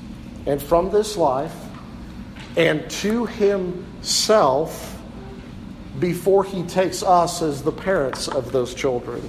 and 0.46 0.62
from 0.62 0.90
this 0.90 1.18
life 1.18 1.54
and 2.56 2.90
to 2.90 3.26
Himself 3.26 4.98
before 5.98 6.42
He 6.42 6.62
takes 6.62 7.02
us 7.02 7.42
as 7.42 7.62
the 7.62 7.72
parents 7.72 8.26
of 8.26 8.50
those 8.50 8.72
children? 8.72 9.20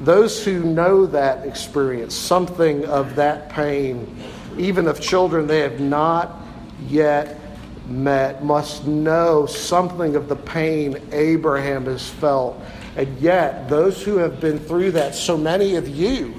Those 0.00 0.44
who 0.44 0.62
know 0.62 1.06
that 1.06 1.46
experience, 1.46 2.14
something 2.14 2.84
of 2.84 3.16
that 3.16 3.48
pain, 3.48 4.14
even 4.58 4.86
of 4.86 5.00
children 5.00 5.46
they 5.46 5.60
have 5.60 5.80
not 5.80 6.42
yet 6.86 7.40
met 7.86 8.44
must 8.44 8.86
know 8.86 9.46
something 9.46 10.16
of 10.16 10.28
the 10.28 10.36
pain 10.36 11.00
Abraham 11.12 11.86
has 11.86 12.08
felt. 12.08 12.60
And 12.96 13.18
yet, 13.18 13.68
those 13.68 14.02
who 14.02 14.18
have 14.18 14.40
been 14.40 14.58
through 14.58 14.92
that, 14.92 15.14
so 15.14 15.36
many 15.36 15.76
of 15.76 15.88
you, 15.88 16.34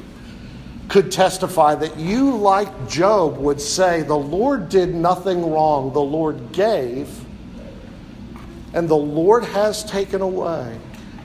could 0.87 1.11
testify 1.11 1.75
that 1.75 1.97
you, 1.97 2.35
like 2.35 2.87
Job, 2.87 3.37
would 3.37 3.59
say, 3.59 4.03
The 4.03 4.15
Lord 4.15 4.69
did 4.69 4.93
nothing 4.93 5.51
wrong. 5.51 5.91
The 5.93 6.01
Lord 6.01 6.51
gave, 6.51 7.09
and 8.73 8.87
the 8.87 8.95
Lord 8.95 9.43
has 9.45 9.83
taken 9.83 10.21
away. 10.21 10.79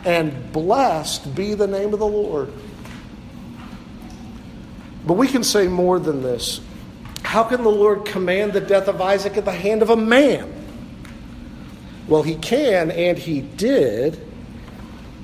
And 0.04 0.52
blessed 0.52 1.34
be 1.34 1.54
the 1.54 1.66
name 1.66 1.92
of 1.92 1.98
the 1.98 2.06
Lord. 2.06 2.50
But 5.06 5.14
we 5.14 5.28
can 5.28 5.44
say 5.44 5.68
more 5.68 5.98
than 5.98 6.22
this. 6.22 6.60
How 7.30 7.44
can 7.44 7.62
the 7.62 7.70
Lord 7.70 8.06
command 8.06 8.54
the 8.54 8.60
death 8.60 8.88
of 8.88 9.00
Isaac 9.00 9.36
at 9.36 9.44
the 9.44 9.52
hand 9.52 9.82
of 9.82 9.90
a 9.90 9.96
man? 9.96 10.52
Well, 12.08 12.24
he 12.24 12.34
can, 12.34 12.90
and 12.90 13.16
he 13.16 13.40
did. 13.40 14.20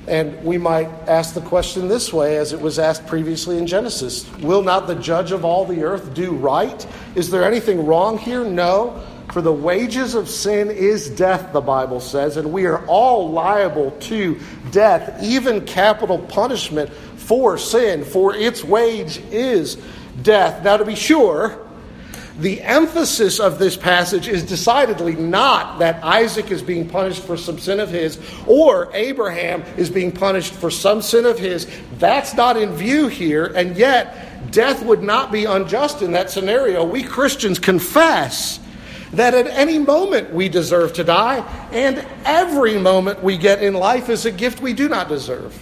And 0.06 0.40
we 0.44 0.56
might 0.56 0.86
ask 1.08 1.34
the 1.34 1.40
question 1.40 1.88
this 1.88 2.12
way, 2.12 2.36
as 2.36 2.52
it 2.52 2.60
was 2.60 2.78
asked 2.78 3.08
previously 3.08 3.58
in 3.58 3.66
Genesis 3.66 4.30
Will 4.34 4.62
not 4.62 4.86
the 4.86 4.94
judge 4.94 5.32
of 5.32 5.44
all 5.44 5.64
the 5.64 5.82
earth 5.82 6.14
do 6.14 6.30
right? 6.30 6.86
Is 7.16 7.28
there 7.28 7.42
anything 7.42 7.84
wrong 7.84 8.18
here? 8.18 8.44
No. 8.44 9.02
For 9.32 9.42
the 9.42 9.52
wages 9.52 10.14
of 10.14 10.28
sin 10.28 10.70
is 10.70 11.10
death, 11.10 11.52
the 11.52 11.60
Bible 11.60 11.98
says, 11.98 12.36
and 12.36 12.52
we 12.52 12.66
are 12.66 12.86
all 12.86 13.32
liable 13.32 13.90
to 14.02 14.38
death, 14.70 15.20
even 15.25 15.66
capital 15.66 16.20
punishment 16.20 16.88
for 17.16 17.58
sin, 17.58 18.04
for 18.04 18.32
its 18.32 18.62
wage 18.62 19.18
is 19.32 19.76
death. 20.22 20.62
Now, 20.62 20.76
to 20.76 20.84
be 20.84 20.94
sure, 20.94 21.65
the 22.38 22.60
emphasis 22.60 23.40
of 23.40 23.58
this 23.58 23.76
passage 23.76 24.28
is 24.28 24.42
decidedly 24.42 25.16
not 25.16 25.78
that 25.78 26.04
Isaac 26.04 26.50
is 26.50 26.62
being 26.62 26.86
punished 26.86 27.22
for 27.22 27.36
some 27.36 27.58
sin 27.58 27.80
of 27.80 27.88
his 27.88 28.18
or 28.46 28.90
Abraham 28.92 29.62
is 29.78 29.88
being 29.88 30.12
punished 30.12 30.52
for 30.52 30.70
some 30.70 31.00
sin 31.00 31.24
of 31.24 31.38
his. 31.38 31.66
That's 31.98 32.34
not 32.34 32.58
in 32.58 32.74
view 32.74 33.08
here, 33.08 33.46
and 33.46 33.74
yet 33.76 34.52
death 34.52 34.84
would 34.84 35.02
not 35.02 35.32
be 35.32 35.46
unjust 35.46 36.02
in 36.02 36.12
that 36.12 36.30
scenario. 36.30 36.84
We 36.84 37.02
Christians 37.02 37.58
confess 37.58 38.60
that 39.12 39.32
at 39.32 39.46
any 39.46 39.78
moment 39.78 40.34
we 40.34 40.50
deserve 40.50 40.92
to 40.94 41.04
die, 41.04 41.38
and 41.72 42.04
every 42.26 42.76
moment 42.76 43.22
we 43.22 43.38
get 43.38 43.62
in 43.62 43.72
life 43.72 44.10
is 44.10 44.26
a 44.26 44.32
gift 44.32 44.60
we 44.60 44.74
do 44.74 44.90
not 44.90 45.08
deserve. 45.08 45.58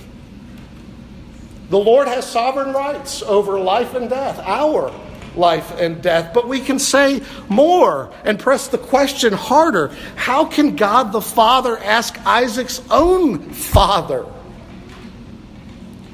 The 1.71 1.79
Lord 1.79 2.09
has 2.09 2.29
sovereign 2.29 2.73
rights 2.73 3.23
over 3.23 3.61
life 3.61 3.95
and 3.95 4.11
death, 4.11 4.41
our 4.41 4.93
life 5.37 5.79
and 5.79 6.03
death. 6.03 6.33
But 6.33 6.49
we 6.49 6.61
can 6.61 6.79
say 6.79 7.23
more 7.49 8.13
and 8.25 8.39
press 8.39 8.69
the 8.69 8.79
question 8.79 9.33
harder 9.33 9.89
how 10.17 10.45
can 10.45 10.77
God 10.77 11.13
the 11.13 11.21
Father 11.21 11.79
ask 11.79 12.19
Isaac's 12.27 12.81
own 12.91 13.51
father 13.51 14.27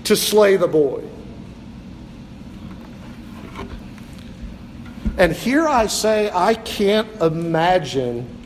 to 0.05 0.17
slay 0.17 0.57
the 0.57 0.69
boy? 0.69 1.05
And 5.19 5.33
here 5.33 5.69
I 5.69 5.87
say, 5.87 6.31
I 6.33 6.55
can't 6.55 7.09
imagine 7.21 8.39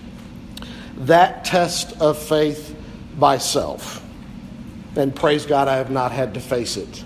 that 0.97 1.45
test 1.45 2.00
of 2.00 2.19
faith 2.19 2.76
by 3.16 3.38
self. 3.38 4.04
And 4.97 5.14
praise 5.14 5.47
God, 5.47 5.69
I 5.69 5.76
have 5.76 5.90
not 5.90 6.12
had 6.12 6.35
to 6.35 6.40
face 6.40 6.76
it. 6.76 7.04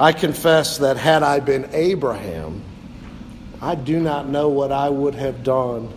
I 0.00 0.12
confess 0.12 0.78
that 0.78 0.96
had 0.96 1.22
I 1.22 1.38
been 1.38 1.68
Abraham, 1.72 2.64
I 3.62 3.76
do 3.76 4.00
not 4.00 4.28
know 4.28 4.48
what 4.48 4.72
I 4.72 4.88
would 4.88 5.14
have 5.14 5.44
done 5.44 5.92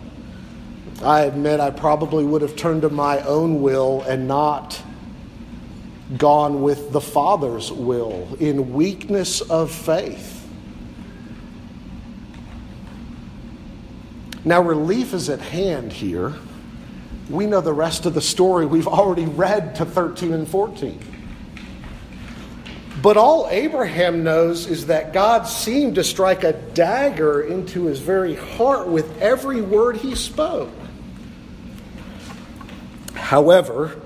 I 1.02 1.22
admit 1.22 1.60
I 1.60 1.70
probably 1.70 2.24
would 2.24 2.42
have 2.42 2.56
turned 2.56 2.82
to 2.82 2.90
my 2.90 3.20
own 3.20 3.60
will 3.62 4.02
and 4.02 4.28
not 4.28 4.80
gone 6.16 6.62
with 6.62 6.92
the 6.92 7.00
Father's 7.00 7.72
will 7.72 8.36
in 8.38 8.72
weakness 8.72 9.40
of 9.40 9.70
faith. 9.70 10.46
Now, 14.44 14.60
relief 14.60 15.14
is 15.14 15.30
at 15.30 15.40
hand 15.40 15.92
here. 15.92 16.34
We 17.30 17.46
know 17.46 17.62
the 17.62 17.72
rest 17.72 18.04
of 18.04 18.12
the 18.12 18.20
story. 18.20 18.66
We've 18.66 18.86
already 18.86 19.24
read 19.24 19.74
to 19.76 19.86
13 19.86 20.34
and 20.34 20.46
14. 20.46 21.13
But 23.04 23.18
all 23.18 23.48
Abraham 23.50 24.24
knows 24.24 24.66
is 24.66 24.86
that 24.86 25.12
God 25.12 25.42
seemed 25.42 25.96
to 25.96 26.02
strike 26.02 26.42
a 26.42 26.54
dagger 26.54 27.42
into 27.42 27.84
his 27.84 27.98
very 28.00 28.34
heart 28.34 28.88
with 28.88 29.20
every 29.20 29.60
word 29.60 29.98
he 29.98 30.14
spoke. 30.14 30.70
However, 33.12 34.00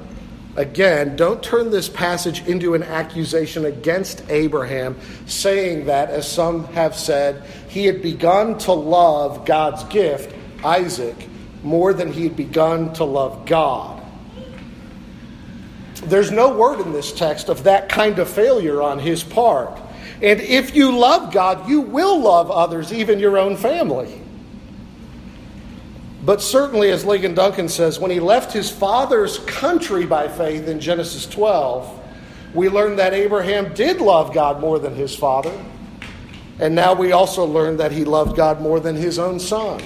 again, 0.56 1.14
don't 1.14 1.40
turn 1.40 1.70
this 1.70 1.88
passage 1.88 2.44
into 2.48 2.74
an 2.74 2.82
accusation 2.82 3.66
against 3.66 4.28
Abraham, 4.30 4.98
saying 5.26 5.86
that, 5.86 6.10
as 6.10 6.28
some 6.28 6.64
have 6.72 6.96
said, 6.96 7.44
he 7.68 7.86
had 7.86 8.02
begun 8.02 8.58
to 8.58 8.72
love 8.72 9.44
God's 9.44 9.84
gift, 9.84 10.34
Isaac, 10.64 11.28
more 11.62 11.92
than 11.92 12.12
he 12.12 12.24
had 12.24 12.34
begun 12.34 12.92
to 12.94 13.04
love 13.04 13.46
God. 13.46 13.97
There's 16.00 16.30
no 16.30 16.56
word 16.56 16.80
in 16.80 16.92
this 16.92 17.12
text 17.12 17.48
of 17.48 17.64
that 17.64 17.88
kind 17.88 18.18
of 18.18 18.28
failure 18.28 18.82
on 18.82 18.98
his 18.98 19.22
part. 19.22 19.78
And 20.22 20.40
if 20.40 20.74
you 20.74 20.96
love 20.96 21.32
God, 21.32 21.68
you 21.68 21.80
will 21.80 22.20
love 22.20 22.50
others, 22.50 22.92
even 22.92 23.18
your 23.18 23.38
own 23.38 23.56
family. 23.56 24.20
But 26.24 26.42
certainly, 26.42 26.90
as 26.90 27.04
Ligon 27.04 27.34
Duncan 27.34 27.68
says, 27.68 27.98
when 27.98 28.10
he 28.10 28.20
left 28.20 28.52
his 28.52 28.70
father's 28.70 29.38
country 29.40 30.04
by 30.04 30.28
faith 30.28 30.66
in 30.68 30.80
Genesis 30.80 31.26
12, 31.26 31.98
we 32.54 32.68
learn 32.68 32.96
that 32.96 33.14
Abraham 33.14 33.72
did 33.74 34.00
love 34.00 34.34
God 34.34 34.60
more 34.60 34.78
than 34.78 34.94
his 34.94 35.14
father. 35.14 35.52
And 36.58 36.74
now 36.74 36.92
we 36.94 37.12
also 37.12 37.44
learn 37.44 37.76
that 37.76 37.92
he 37.92 38.04
loved 38.04 38.36
God 38.36 38.60
more 38.60 38.80
than 38.80 38.96
his 38.96 39.18
own 39.18 39.38
son. 39.38 39.80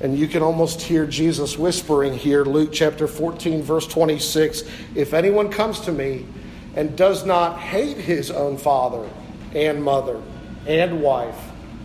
And 0.00 0.18
you 0.18 0.28
can 0.28 0.42
almost 0.42 0.82
hear 0.82 1.06
Jesus 1.06 1.58
whispering 1.58 2.14
here, 2.14 2.44
Luke 2.44 2.70
chapter 2.72 3.06
14, 3.06 3.62
verse 3.62 3.86
26 3.86 4.64
If 4.94 5.14
anyone 5.14 5.50
comes 5.50 5.80
to 5.80 5.92
me 5.92 6.26
and 6.74 6.96
does 6.96 7.24
not 7.24 7.58
hate 7.58 7.96
his 7.96 8.30
own 8.30 8.58
father 8.58 9.08
and 9.54 9.82
mother 9.82 10.20
and 10.66 11.00
wife 11.00 11.38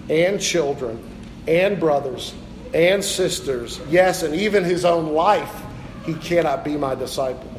and 0.10 0.41
children 0.41 1.01
and 1.48 1.80
brothers 1.80 2.34
and 2.74 3.03
sisters, 3.03 3.80
yes, 3.89 4.24
and 4.24 4.36
even 4.36 4.63
his 4.63 4.84
own 4.84 5.13
life, 5.13 5.62
he 6.06 6.13
cannot 6.15 6.65
be 6.65 6.75
my 6.75 6.96
disciple. 6.96 7.50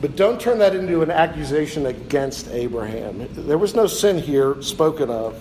But 0.00 0.14
don't 0.14 0.38
turn 0.38 0.58
that 0.58 0.74
into 0.74 1.00
an 1.00 1.10
accusation 1.10 1.86
against 1.86 2.48
Abraham. 2.48 3.26
There 3.32 3.56
was 3.56 3.74
no 3.74 3.86
sin 3.86 4.18
here 4.18 4.60
spoken 4.62 5.08
of. 5.08 5.40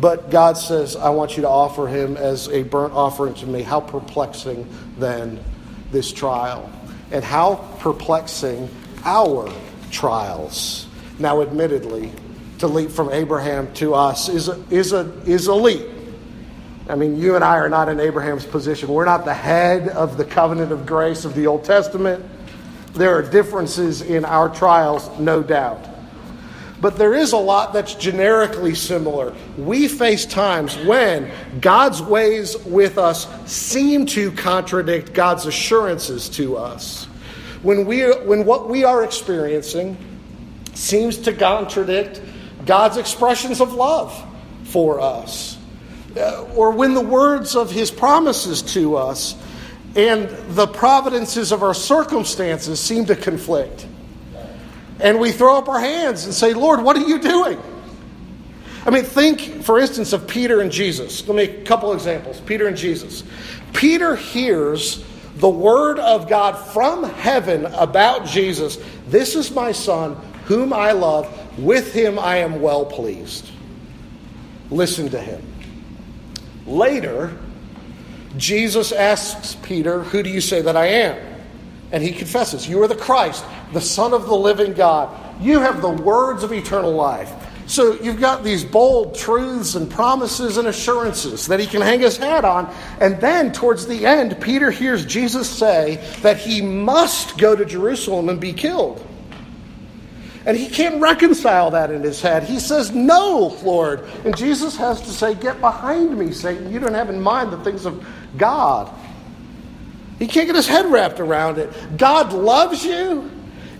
But 0.00 0.30
God 0.30 0.56
says, 0.56 0.96
I 0.96 1.10
want 1.10 1.36
you 1.36 1.42
to 1.42 1.48
offer 1.48 1.86
him 1.86 2.16
as 2.16 2.48
a 2.48 2.62
burnt 2.62 2.94
offering 2.94 3.34
to 3.34 3.46
me. 3.46 3.62
How 3.62 3.80
perplexing 3.80 4.66
then 4.98 5.38
this 5.90 6.10
trial, 6.12 6.70
and 7.10 7.22
how 7.22 7.56
perplexing 7.78 8.70
our 9.04 9.52
trials. 9.90 10.86
Now, 11.18 11.42
admittedly, 11.42 12.10
to 12.58 12.66
leap 12.66 12.90
from 12.90 13.10
Abraham 13.10 13.72
to 13.74 13.94
us 13.94 14.28
is 14.28 14.48
a, 14.48 14.64
is 14.70 14.92
a, 14.92 15.12
is 15.26 15.48
a 15.48 15.54
leap. 15.54 15.86
I 16.88 16.94
mean, 16.94 17.18
you 17.18 17.34
and 17.34 17.44
I 17.44 17.58
are 17.58 17.68
not 17.68 17.88
in 17.88 18.00
Abraham's 18.00 18.46
position. 18.46 18.88
We're 18.88 19.04
not 19.04 19.24
the 19.24 19.34
head 19.34 19.88
of 19.88 20.16
the 20.16 20.24
covenant 20.24 20.72
of 20.72 20.86
grace 20.86 21.24
of 21.24 21.34
the 21.34 21.46
Old 21.46 21.64
Testament. 21.64 22.24
There 22.94 23.16
are 23.16 23.22
differences 23.22 24.02
in 24.02 24.24
our 24.24 24.48
trials, 24.48 25.08
no 25.18 25.42
doubt. 25.42 25.88
But 26.82 26.98
there 26.98 27.14
is 27.14 27.30
a 27.30 27.38
lot 27.38 27.72
that's 27.72 27.94
generically 27.94 28.74
similar. 28.74 29.32
We 29.56 29.86
face 29.86 30.26
times 30.26 30.76
when 30.78 31.30
God's 31.60 32.02
ways 32.02 32.58
with 32.64 32.98
us 32.98 33.28
seem 33.50 34.04
to 34.06 34.32
contradict 34.32 35.12
God's 35.12 35.46
assurances 35.46 36.28
to 36.30 36.56
us. 36.56 37.04
When, 37.62 37.86
we, 37.86 38.02
when 38.02 38.44
what 38.44 38.68
we 38.68 38.82
are 38.82 39.04
experiencing 39.04 39.96
seems 40.74 41.18
to 41.18 41.32
contradict 41.32 42.20
God's 42.66 42.96
expressions 42.96 43.60
of 43.60 43.74
love 43.74 44.12
for 44.64 45.00
us 45.00 45.58
uh, 46.16 46.42
or 46.56 46.72
when 46.72 46.94
the 46.94 47.00
words 47.00 47.54
of 47.54 47.70
his 47.70 47.92
promises 47.92 48.60
to 48.60 48.96
us 48.96 49.36
and 49.94 50.28
the 50.56 50.66
providences 50.66 51.52
of 51.52 51.62
our 51.62 51.74
circumstances 51.74 52.80
seem 52.80 53.04
to 53.06 53.14
conflict. 53.14 53.86
And 55.02 55.18
we 55.18 55.32
throw 55.32 55.58
up 55.58 55.68
our 55.68 55.80
hands 55.80 56.24
and 56.24 56.32
say, 56.32 56.54
Lord, 56.54 56.80
what 56.82 56.96
are 56.96 57.06
you 57.06 57.18
doing? 57.18 57.60
I 58.86 58.90
mean, 58.90 59.04
think, 59.04 59.62
for 59.64 59.78
instance, 59.78 60.12
of 60.12 60.26
Peter 60.26 60.60
and 60.60 60.70
Jesus. 60.70 61.26
Let 61.26 61.36
me 61.36 61.42
a 61.42 61.64
couple 61.64 61.92
examples. 61.92 62.40
Peter 62.40 62.68
and 62.68 62.76
Jesus. 62.76 63.24
Peter 63.72 64.16
hears 64.16 65.04
the 65.36 65.48
word 65.48 65.98
of 65.98 66.28
God 66.28 66.52
from 66.72 67.04
heaven 67.04 67.66
about 67.66 68.26
Jesus. 68.26 68.78
This 69.08 69.34
is 69.34 69.50
my 69.50 69.72
son, 69.72 70.14
whom 70.46 70.72
I 70.72 70.92
love. 70.92 71.28
With 71.58 71.92
him 71.92 72.18
I 72.18 72.38
am 72.38 72.62
well 72.62 72.86
pleased. 72.86 73.50
Listen 74.70 75.08
to 75.10 75.20
him. 75.20 75.42
Later, 76.66 77.36
Jesus 78.36 78.92
asks 78.92 79.56
Peter, 79.62 80.02
Who 80.02 80.22
do 80.22 80.30
you 80.30 80.40
say 80.40 80.62
that 80.62 80.76
I 80.76 80.86
am? 80.86 81.31
And 81.92 82.02
he 82.02 82.12
confesses, 82.12 82.68
You 82.68 82.82
are 82.82 82.88
the 82.88 82.96
Christ, 82.96 83.44
the 83.72 83.80
Son 83.80 84.12
of 84.12 84.26
the 84.26 84.34
living 84.34 84.72
God. 84.72 85.16
You 85.40 85.60
have 85.60 85.82
the 85.82 85.90
words 85.90 86.42
of 86.42 86.52
eternal 86.52 86.92
life. 86.92 87.32
So 87.66 87.94
you've 88.02 88.20
got 88.20 88.42
these 88.42 88.64
bold 88.64 89.14
truths 89.14 89.76
and 89.76 89.90
promises 89.90 90.56
and 90.56 90.68
assurances 90.68 91.46
that 91.46 91.60
he 91.60 91.66
can 91.66 91.80
hang 91.80 92.00
his 92.00 92.16
hat 92.16 92.44
on. 92.44 92.72
And 93.00 93.20
then 93.20 93.52
towards 93.52 93.86
the 93.86 94.04
end, 94.04 94.40
Peter 94.40 94.70
hears 94.70 95.06
Jesus 95.06 95.48
say 95.48 95.96
that 96.22 96.38
he 96.38 96.60
must 96.60 97.38
go 97.38 97.54
to 97.54 97.64
Jerusalem 97.64 98.28
and 98.28 98.40
be 98.40 98.52
killed. 98.52 99.06
And 100.44 100.56
he 100.56 100.68
can't 100.68 101.00
reconcile 101.00 101.70
that 101.70 101.90
in 101.90 102.02
his 102.02 102.20
head. 102.20 102.42
He 102.42 102.58
says, 102.58 102.90
No, 102.90 103.56
Lord. 103.62 104.04
And 104.24 104.36
Jesus 104.36 104.76
has 104.76 105.00
to 105.02 105.10
say, 105.10 105.34
Get 105.34 105.60
behind 105.60 106.18
me, 106.18 106.32
Satan. 106.32 106.72
You 106.72 106.80
don't 106.80 106.94
have 106.94 107.10
in 107.10 107.20
mind 107.20 107.52
the 107.52 107.62
things 107.62 107.86
of 107.86 108.04
God. 108.36 108.92
He 110.22 110.28
can't 110.28 110.46
get 110.46 110.54
his 110.54 110.68
head 110.68 110.86
wrapped 110.86 111.18
around 111.18 111.58
it. 111.58 111.68
God 111.96 112.32
loves 112.32 112.84
you. 112.84 113.28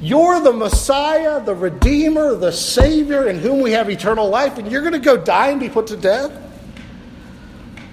You're 0.00 0.40
the 0.40 0.52
Messiah, 0.52 1.40
the 1.40 1.54
Redeemer, 1.54 2.34
the 2.34 2.50
Savior, 2.50 3.28
in 3.28 3.38
whom 3.38 3.60
we 3.60 3.70
have 3.70 3.88
eternal 3.88 4.28
life, 4.28 4.58
and 4.58 4.68
you're 4.68 4.80
going 4.80 4.92
to 4.92 4.98
go 4.98 5.16
die 5.16 5.50
and 5.50 5.60
be 5.60 5.68
put 5.68 5.86
to 5.86 5.96
death? 5.96 6.32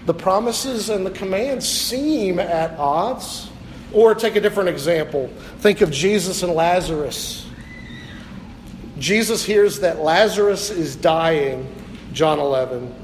The 0.07 0.15
promises 0.15 0.89
and 0.89 1.05
the 1.05 1.11
commands 1.11 1.69
seem 1.69 2.39
at 2.39 2.71
odds. 2.79 3.51
Or 3.93 4.15
take 4.15 4.35
a 4.35 4.41
different 4.41 4.69
example. 4.69 5.27
Think 5.59 5.81
of 5.81 5.91
Jesus 5.91 6.41
and 6.41 6.53
Lazarus. 6.53 7.47
Jesus 8.97 9.45
hears 9.45 9.81
that 9.81 9.99
Lazarus 9.99 10.71
is 10.71 10.95
dying, 10.95 11.71
John 12.13 12.39
11, 12.39 12.95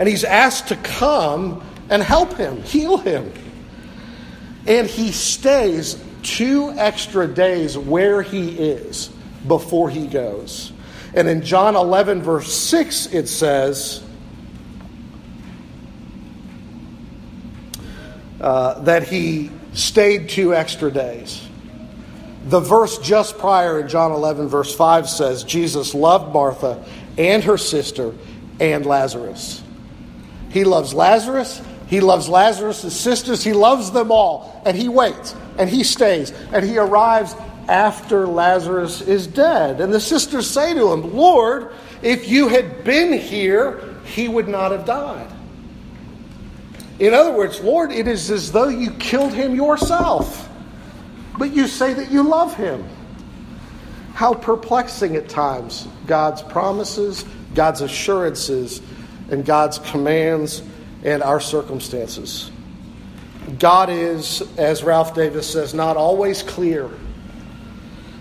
and 0.00 0.08
he's 0.08 0.24
asked 0.24 0.66
to 0.66 0.76
come 0.76 1.64
and 1.90 2.02
help 2.02 2.34
him, 2.34 2.60
heal 2.64 2.96
him. 2.98 3.32
And 4.66 4.86
he 4.86 5.12
stays 5.12 6.02
two 6.22 6.72
extra 6.72 7.26
days 7.26 7.76
where 7.76 8.22
he 8.22 8.50
is 8.50 9.08
before 9.46 9.90
he 9.90 10.06
goes. 10.06 10.72
And 11.14 11.28
in 11.28 11.42
John 11.42 11.76
11, 11.76 12.22
verse 12.22 12.52
6, 12.52 13.06
it 13.12 13.28
says 13.28 14.02
uh, 18.40 18.80
that 18.80 19.08
he 19.08 19.50
stayed 19.72 20.28
two 20.28 20.54
extra 20.54 20.90
days. 20.90 21.46
The 22.46 22.60
verse 22.60 22.98
just 22.98 23.38
prior 23.38 23.80
in 23.80 23.88
John 23.88 24.10
11, 24.10 24.48
verse 24.48 24.74
5 24.74 25.08
says, 25.08 25.44
Jesus 25.44 25.94
loved 25.94 26.32
Martha 26.32 26.84
and 27.16 27.44
her 27.44 27.58
sister 27.58 28.14
and 28.58 28.84
Lazarus. 28.84 29.62
He 30.50 30.64
loves 30.64 30.92
Lazarus. 30.92 31.62
He 31.92 32.00
loves 32.00 32.26
Lazarus' 32.26 32.98
sisters. 32.98 33.44
He 33.44 33.52
loves 33.52 33.90
them 33.90 34.10
all. 34.10 34.62
And 34.64 34.76
he 34.76 34.88
waits 34.88 35.34
and 35.58 35.68
he 35.68 35.84
stays 35.84 36.30
and 36.52 36.64
he 36.64 36.78
arrives 36.78 37.36
after 37.68 38.26
Lazarus 38.26 39.02
is 39.02 39.26
dead. 39.26 39.80
And 39.80 39.92
the 39.92 40.00
sisters 40.00 40.48
say 40.48 40.72
to 40.72 40.92
him, 40.92 41.14
Lord, 41.14 41.72
if 42.00 42.28
you 42.28 42.48
had 42.48 42.82
been 42.82 43.12
here, 43.12 43.94
he 44.06 44.26
would 44.26 44.48
not 44.48 44.72
have 44.72 44.86
died. 44.86 45.30
In 46.98 47.12
other 47.12 47.32
words, 47.32 47.60
Lord, 47.60 47.92
it 47.92 48.08
is 48.08 48.30
as 48.30 48.50
though 48.52 48.68
you 48.68 48.92
killed 48.92 49.34
him 49.34 49.54
yourself 49.54 50.48
but 51.38 51.52
you 51.52 51.66
say 51.66 51.92
that 51.92 52.10
you 52.10 52.22
love 52.22 52.54
him. 52.56 52.88
How 54.14 54.34
perplexing 54.34 55.16
at 55.16 55.28
times 55.28 55.88
God's 56.06 56.42
promises, 56.42 57.24
God's 57.54 57.80
assurances, 57.80 58.82
and 59.30 59.44
God's 59.44 59.78
commands 59.78 60.62
and 61.04 61.22
our 61.22 61.40
circumstances. 61.40 62.50
God 63.58 63.90
is, 63.90 64.42
as 64.56 64.82
Ralph 64.82 65.14
Davis 65.14 65.50
says, 65.50 65.74
not 65.74 65.96
always 65.96 66.42
clear. 66.42 66.88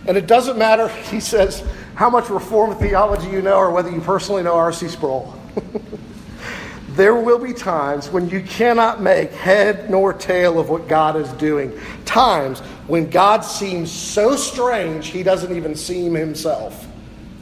And 0.07 0.17
it 0.17 0.27
doesn't 0.27 0.57
matter, 0.57 0.87
he 1.09 1.19
says, 1.19 1.63
how 1.95 2.09
much 2.09 2.29
Reformed 2.29 2.79
theology 2.79 3.29
you 3.29 3.41
know 3.41 3.55
or 3.55 3.71
whether 3.71 3.91
you 3.91 4.01
personally 4.01 4.43
know 4.43 4.55
R.C. 4.55 4.87
Sproul. 4.87 5.35
there 6.89 7.15
will 7.15 7.37
be 7.37 7.53
times 7.53 8.09
when 8.09 8.29
you 8.29 8.41
cannot 8.41 9.01
make 9.01 9.31
head 9.31 9.89
nor 9.89 10.13
tail 10.13 10.59
of 10.59 10.69
what 10.69 10.87
God 10.87 11.15
is 11.15 11.29
doing. 11.33 11.77
Times 12.05 12.59
when 12.87 13.09
God 13.09 13.41
seems 13.41 13.91
so 13.91 14.35
strange, 14.35 15.07
he 15.07 15.23
doesn't 15.23 15.55
even 15.55 15.75
seem 15.75 16.13
himself 16.13 16.87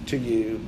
to 0.08 0.18
you. 0.18 0.60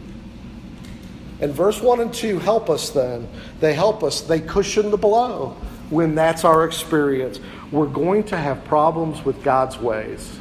And 1.42 1.54
verse 1.54 1.82
1 1.82 2.00
and 2.00 2.14
2 2.14 2.40
help 2.40 2.70
us 2.70 2.92
then. 2.92 3.28
They 3.60 3.74
help 3.74 4.04
us, 4.04 4.22
they 4.22 4.40
cushion 4.40 4.92
the 4.92 4.98
blow 4.98 5.58
when 5.90 6.16
that's 6.16 6.46
our 6.46 6.66
experience. 6.66 7.40
We're 7.72 7.88
going 7.88 8.24
to 8.26 8.38
have 8.38 8.64
problems 8.66 9.26
with 9.26 9.44
God's 9.44 9.78
ways. 9.78 10.40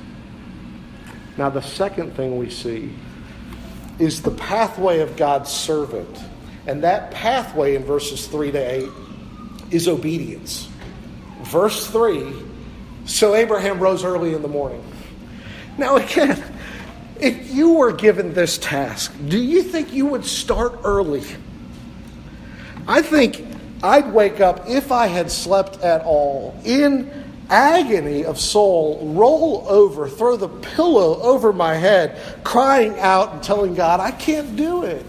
Now, 1.36 1.48
the 1.48 1.62
second 1.62 2.14
thing 2.14 2.38
we 2.38 2.50
see 2.50 2.92
is 3.98 4.22
the 4.22 4.30
pathway 4.30 5.00
of 5.00 5.16
God's 5.16 5.50
servant. 5.50 6.18
And 6.66 6.82
that 6.84 7.10
pathway 7.10 7.76
in 7.76 7.84
verses 7.84 8.26
3 8.26 8.52
to 8.52 8.58
8 8.58 8.88
is 9.70 9.88
obedience. 9.88 10.68
Verse 11.42 11.86
3 11.86 12.32
So 13.06 13.34
Abraham 13.34 13.80
rose 13.80 14.04
early 14.04 14.34
in 14.34 14.42
the 14.42 14.48
morning. 14.48 14.84
Now, 15.78 15.96
again, 15.96 16.42
if 17.22 17.50
you 17.52 17.74
were 17.74 17.92
given 17.92 18.34
this 18.34 18.58
task, 18.58 19.14
do 19.28 19.38
you 19.38 19.62
think 19.62 19.92
you 19.92 20.06
would 20.06 20.24
start 20.24 20.80
early? 20.84 21.22
I 22.86 23.02
think 23.02 23.46
I'd 23.82 24.12
wake 24.12 24.40
up, 24.40 24.68
if 24.68 24.92
I 24.92 25.06
had 25.06 25.30
slept 25.30 25.80
at 25.80 26.02
all, 26.02 26.60
in 26.64 27.10
agony 27.48 28.24
of 28.24 28.38
soul, 28.38 29.12
roll 29.14 29.66
over, 29.68 30.08
throw 30.08 30.36
the 30.36 30.48
pillow 30.48 31.20
over 31.20 31.52
my 31.52 31.74
head, 31.74 32.18
crying 32.44 32.98
out 32.98 33.32
and 33.32 33.42
telling 33.42 33.74
God, 33.74 34.00
I 34.00 34.12
can't 34.12 34.56
do 34.56 34.84
it. 34.84 35.04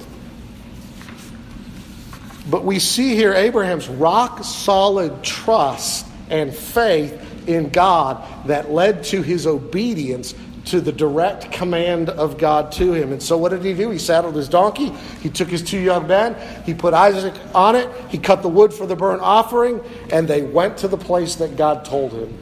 But 2.49 2.63
we 2.63 2.79
see 2.79 3.15
here 3.15 3.33
Abraham's 3.33 3.87
rock 3.87 4.43
solid 4.43 5.23
trust 5.23 6.07
and 6.29 6.53
faith 6.53 7.47
in 7.47 7.69
God 7.69 8.47
that 8.47 8.71
led 8.71 9.03
to 9.05 9.21
his 9.21 9.45
obedience 9.45 10.33
to 10.65 10.79
the 10.79 10.91
direct 10.91 11.51
command 11.51 12.09
of 12.09 12.37
God 12.37 12.71
to 12.73 12.93
him. 12.93 13.11
And 13.11 13.21
so, 13.21 13.37
what 13.37 13.49
did 13.49 13.63
he 13.63 13.73
do? 13.73 13.89
He 13.89 13.97
saddled 13.97 14.35
his 14.35 14.47
donkey, 14.47 14.89
he 15.21 15.29
took 15.29 15.49
his 15.49 15.61
two 15.61 15.79
young 15.79 16.07
men, 16.07 16.35
he 16.65 16.73
put 16.73 16.93
Isaac 16.93 17.33
on 17.55 17.75
it, 17.75 17.89
he 18.09 18.17
cut 18.17 18.41
the 18.41 18.49
wood 18.49 18.73
for 18.73 18.85
the 18.85 18.95
burnt 18.95 19.21
offering, 19.21 19.81
and 20.11 20.27
they 20.27 20.41
went 20.41 20.77
to 20.77 20.87
the 20.87 20.97
place 20.97 21.35
that 21.35 21.55
God 21.55 21.85
told 21.85 22.13
him. 22.13 22.37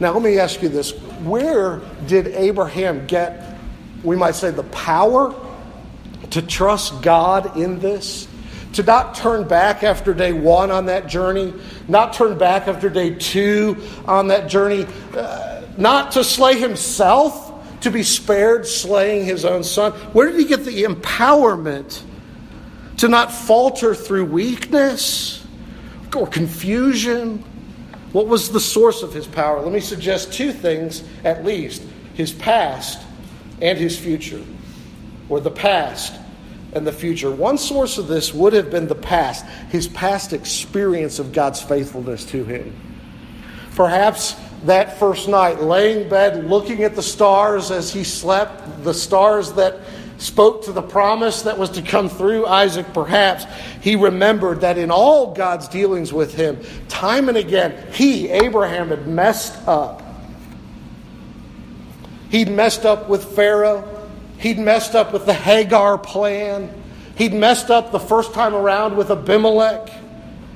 Now, 0.00 0.12
let 0.12 0.22
me 0.22 0.38
ask 0.38 0.62
you 0.62 0.68
this 0.68 0.92
where 1.22 1.80
did 2.06 2.28
Abraham 2.28 3.06
get, 3.06 3.58
we 4.02 4.16
might 4.16 4.34
say, 4.34 4.50
the 4.50 4.62
power 4.64 5.34
to 6.30 6.42
trust 6.42 7.02
God 7.02 7.56
in 7.56 7.78
this? 7.78 8.26
To 8.74 8.84
not 8.84 9.16
turn 9.16 9.48
back 9.48 9.82
after 9.82 10.14
day 10.14 10.32
one 10.32 10.70
on 10.70 10.86
that 10.86 11.08
journey, 11.08 11.52
not 11.88 12.12
turn 12.12 12.38
back 12.38 12.68
after 12.68 12.88
day 12.88 13.14
two 13.14 13.76
on 14.06 14.28
that 14.28 14.48
journey. 14.48 14.86
Uh, 15.12 15.59
not 15.80 16.12
to 16.12 16.22
slay 16.22 16.58
himself, 16.58 17.80
to 17.80 17.90
be 17.90 18.02
spared 18.02 18.66
slaying 18.66 19.24
his 19.24 19.44
own 19.44 19.64
son? 19.64 19.92
Where 20.12 20.30
did 20.30 20.38
he 20.38 20.44
get 20.44 20.64
the 20.64 20.84
empowerment 20.84 22.02
to 22.98 23.08
not 23.08 23.32
falter 23.32 23.94
through 23.94 24.26
weakness 24.26 25.46
or 26.14 26.26
confusion? 26.26 27.38
What 28.12 28.26
was 28.26 28.50
the 28.50 28.60
source 28.60 29.02
of 29.02 29.14
his 29.14 29.26
power? 29.26 29.60
Let 29.60 29.72
me 29.72 29.80
suggest 29.80 30.32
two 30.32 30.52
things 30.52 31.02
at 31.24 31.44
least 31.44 31.82
his 32.14 32.32
past 32.32 33.00
and 33.62 33.78
his 33.78 33.98
future, 33.98 34.42
or 35.28 35.40
the 35.40 35.50
past 35.50 36.14
and 36.72 36.86
the 36.86 36.92
future. 36.92 37.30
One 37.30 37.56
source 37.56 37.98
of 37.98 38.08
this 38.08 38.34
would 38.34 38.52
have 38.52 38.70
been 38.70 38.88
the 38.88 38.94
past, 38.94 39.44
his 39.70 39.88
past 39.88 40.32
experience 40.32 41.18
of 41.18 41.32
God's 41.32 41.62
faithfulness 41.62 42.24
to 42.26 42.44
him. 42.44 42.76
Perhaps 43.74 44.34
that 44.64 44.98
first 44.98 45.28
night, 45.28 45.62
laying 45.62 46.08
bed, 46.08 46.44
looking 46.48 46.82
at 46.82 46.94
the 46.94 47.02
stars 47.02 47.70
as 47.70 47.92
he 47.92 48.04
slept, 48.04 48.84
the 48.84 48.94
stars 48.94 49.52
that 49.52 49.80
spoke 50.18 50.64
to 50.64 50.72
the 50.72 50.82
promise 50.82 51.42
that 51.42 51.56
was 51.56 51.70
to 51.70 51.82
come 51.82 52.08
through 52.08 52.46
Isaac, 52.46 52.86
perhaps 52.92 53.46
he 53.80 53.96
remembered 53.96 54.60
that 54.60 54.76
in 54.76 54.90
all 54.90 55.32
God's 55.32 55.66
dealings 55.66 56.12
with 56.12 56.34
him, 56.34 56.58
time 56.88 57.28
and 57.28 57.38
again, 57.38 57.92
he, 57.92 58.28
Abraham, 58.28 58.88
had 58.88 59.06
messed 59.06 59.66
up. 59.66 60.02
He'd 62.28 62.50
messed 62.50 62.84
up 62.84 63.08
with 63.08 63.24
Pharaoh, 63.34 64.08
he'd 64.38 64.58
messed 64.58 64.94
up 64.94 65.12
with 65.12 65.24
the 65.24 65.34
Hagar 65.34 65.96
plan, 65.96 66.70
he'd 67.16 67.32
messed 67.32 67.70
up 67.70 67.90
the 67.90 67.98
first 67.98 68.34
time 68.34 68.54
around 68.54 68.96
with 68.96 69.10
Abimelech 69.10 69.88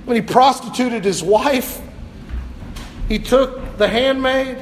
when 0.04 0.16
he 0.16 0.22
prostituted 0.22 1.04
his 1.04 1.22
wife. 1.22 1.80
He 3.08 3.18
took 3.18 3.76
the 3.78 3.88
handmaid, 3.88 4.58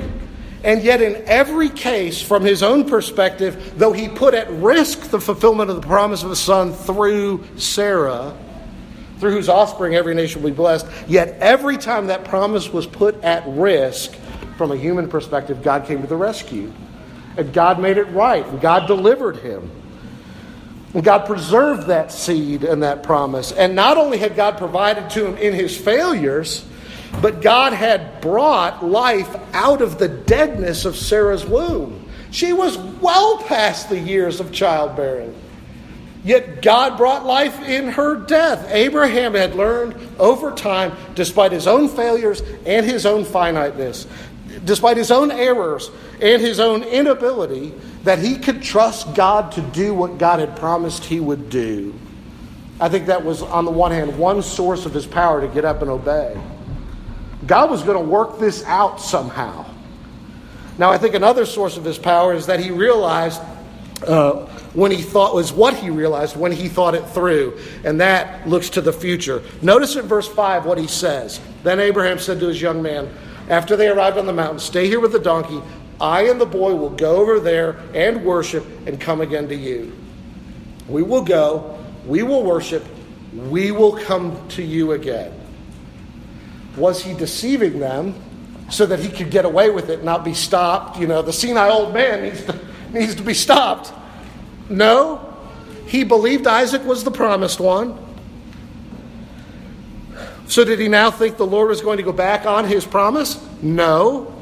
and 0.65 0.83
yet, 0.83 1.03
in 1.03 1.25
every 1.27 1.69
case, 1.69 2.23
from 2.23 2.45
his 2.45 2.63
own 2.63 2.89
perspective, 2.89 3.75
though 3.77 3.93
he 3.93 4.09
put 4.09 4.35
at 4.35 4.51
risk 4.51 5.11
the 5.11 5.21
fulfillment 5.21 5.71
of 5.71 5.77
the 5.77 5.87
promise 5.87 6.23
of 6.23 6.31
a 6.31 6.37
son 6.37 6.73
through 6.73 7.45
Sarah, 7.57 8.37
through 9.19 9.33
whose 9.33 9.49
offspring 9.49 9.95
every 9.95 10.15
nation 10.15 10.43
will 10.43 10.51
be 10.51 10.57
blessed, 10.57 10.87
yet 11.07 11.37
every 11.41 11.77
time 11.77 12.09
that 12.09 12.25
promise 12.25 12.73
was 12.73 12.87
put 12.87 13.23
at 13.23 13.45
risk, 13.47 14.15
from 14.57 14.71
a 14.71 14.77
human 14.77 15.09
perspective, 15.09 15.63
God 15.63 15.87
came 15.87 16.03
to 16.03 16.07
the 16.07 16.17
rescue. 16.17 16.73
And 17.37 17.53
God 17.53 17.81
made 17.81 17.97
it 17.97 18.05
right, 18.05 18.47
and 18.47 18.61
God 18.61 18.87
delivered 18.87 19.37
him. 19.37 19.71
And 20.95 21.03
God 21.03 21.27
preserved 21.27 21.87
that 21.87 22.13
seed 22.13 22.63
and 22.63 22.83
that 22.83 23.03
promise. 23.03 23.53
And 23.53 23.75
not 23.75 23.97
only 23.97 24.19
had 24.19 24.37
God 24.37 24.59
provided 24.59 25.09
to 25.11 25.27
him 25.27 25.37
in 25.39 25.55
his 25.55 25.77
failures, 25.77 26.67
but 27.21 27.43
God 27.43 27.73
had 27.73 28.21
brought 28.21 28.85
life 28.85 29.37
out 29.53 29.83
of 29.83 29.99
the 29.99 30.09
deadness 30.09 30.85
of 30.85 30.97
Sarah's 30.97 31.45
womb. 31.45 32.09
She 32.31 32.53
was 32.53 32.79
well 32.79 33.39
past 33.45 33.89
the 33.89 33.99
years 33.99 34.41
of 34.41 34.53
childbearing. 34.53 35.35
Yet 36.25 36.63
God 36.63 36.97
brought 36.97 37.27
life 37.27 37.61
in 37.63 37.89
her 37.89 38.15
death. 38.15 38.67
Abraham 38.71 39.35
had 39.35 39.55
learned 39.55 39.97
over 40.19 40.53
time, 40.53 40.93
despite 41.15 41.53
his 41.53 41.67
own 41.67 41.89
failures 41.89 42.43
and 42.65 42.87
his 42.87 43.05
own 43.07 43.25
finiteness, 43.25 44.07
despite 44.65 44.97
his 44.97 45.11
own 45.11 45.33
errors 45.33 45.91
and 46.21 46.41
his 46.41 46.61
own 46.61 46.85
inability, 46.85 47.75
that 48.05 48.21
he 48.21 48.37
could 48.37 48.63
trust 48.63 49.15
God 49.15 49.53
to 49.53 49.61
do 49.61 49.95
what 49.95 50.19
God 50.19 50.39
had 50.39 50.57
promised 50.57 51.05
he 51.05 51.19
would 51.19 51.51
do. 51.51 51.93
I 52.81 52.89
think 52.89 53.07
that 53.07 53.25
was, 53.25 53.43
on 53.43 53.65
the 53.65 53.71
one 53.71 53.91
hand, 53.91 54.17
one 54.19 54.43
source 54.43 54.87
of 54.87 54.95
his 54.95 55.07
power 55.07 55.41
to 55.41 55.49
get 55.49 55.65
up 55.65 55.83
and 55.83 55.91
obey. 55.91 56.41
God 57.47 57.71
was 57.71 57.83
going 57.83 57.99
to 57.99 58.05
work 58.05 58.39
this 58.39 58.65
out 58.65 59.01
somehow. 59.01 59.67
Now, 60.79 60.91
I 60.91 60.99
think 60.99 61.15
another 61.15 61.45
source 61.45 61.77
of 61.77 61.85
his 61.85 61.99
power 61.99 62.35
is 62.35 62.47
that 62.47 62.61
he 62.61 62.71
realized 62.71 63.41
uh, 64.07 64.47
when 64.75 64.91
he 64.91 65.03
thought 65.03 65.35
was 65.35 65.53
what 65.53 65.75
he 65.75 65.91
realized 65.91 66.37
when 66.37 66.53
he 66.53 66.69
thought 66.69 66.95
it 66.95 67.07
through, 67.09 67.59
and 67.85 68.01
that 68.01 68.49
looks 68.49 68.71
to 68.71 68.81
the 68.81 68.93
future. 68.93 69.43
Notice 69.61 69.97
in 69.97 70.07
verse 70.07 70.29
5 70.29 70.65
what 70.65 70.79
he 70.79 70.87
says. 70.87 71.41
Then 71.63 71.79
Abraham 71.79 72.19
said 72.19 72.41
to 72.41 72.47
his 72.47 72.61
young 72.61 72.83
man, 72.83 73.13
after 73.49 73.77
they 73.77 73.89
arrived 73.89 74.19
on 74.19 74.27
the 74.27 74.33
mountain, 74.33 74.59
Stay 74.59 74.87
here 74.87 75.01
with 75.01 75.13
the 75.13 75.19
donkey. 75.19 75.61
I 76.01 76.23
and 76.23 76.41
the 76.41 76.47
boy 76.47 76.75
will 76.75 76.91
go 76.91 77.17
over 77.17 77.39
there 77.39 77.77
and 77.95 78.25
worship 78.25 78.67
and 78.87 79.01
come 79.01 79.21
again 79.21 79.49
to 79.49 79.55
you. 79.55 79.93
We 80.89 81.03
will 81.03 81.23
go, 81.23 81.79
we 82.07 82.23
will 82.23 82.43
worship, 82.43 82.85
we 83.33 83.71
will 83.71 83.97
come 83.97 84.49
to 84.51 84.63
you 84.63 84.93
again. 84.93 85.33
Was 86.77 87.03
he 87.03 87.15
deceiving 87.15 87.79
them 87.79 88.15
so 88.71 88.87
that 88.87 89.01
he 89.01 89.09
could 89.09 89.31
get 89.31 89.45
away 89.45 89.71
with 89.71 89.91
it 89.91 89.97
and 89.97 90.05
not 90.05 90.25
be 90.25 90.35
stopped? 90.35 90.99
You 90.99 91.07
know, 91.07 91.23
the 91.23 91.33
senile 91.33 91.73
old 91.73 91.95
man 91.95 92.23
needs 92.23 92.45
to, 92.45 92.59
needs 92.93 93.15
to 93.17 93.23
be 93.23 93.35
stopped. 93.35 93.93
No, 94.69 95.35
he 95.87 96.05
believed 96.05 96.47
Isaac 96.47 96.85
was 96.85 97.05
the 97.05 97.11
promised 97.11 97.61
one. 97.61 97.99
So, 100.47 100.65
did 100.65 100.79
he 100.79 100.89
now 100.89 101.11
think 101.11 101.37
the 101.37 101.47
Lord 101.47 101.69
was 101.69 101.81
going 101.81 101.97
to 101.97 102.03
go 102.03 102.13
back 102.13 102.47
on 102.47 102.67
his 102.67 102.85
promise? 102.85 103.43
No. 103.63 104.35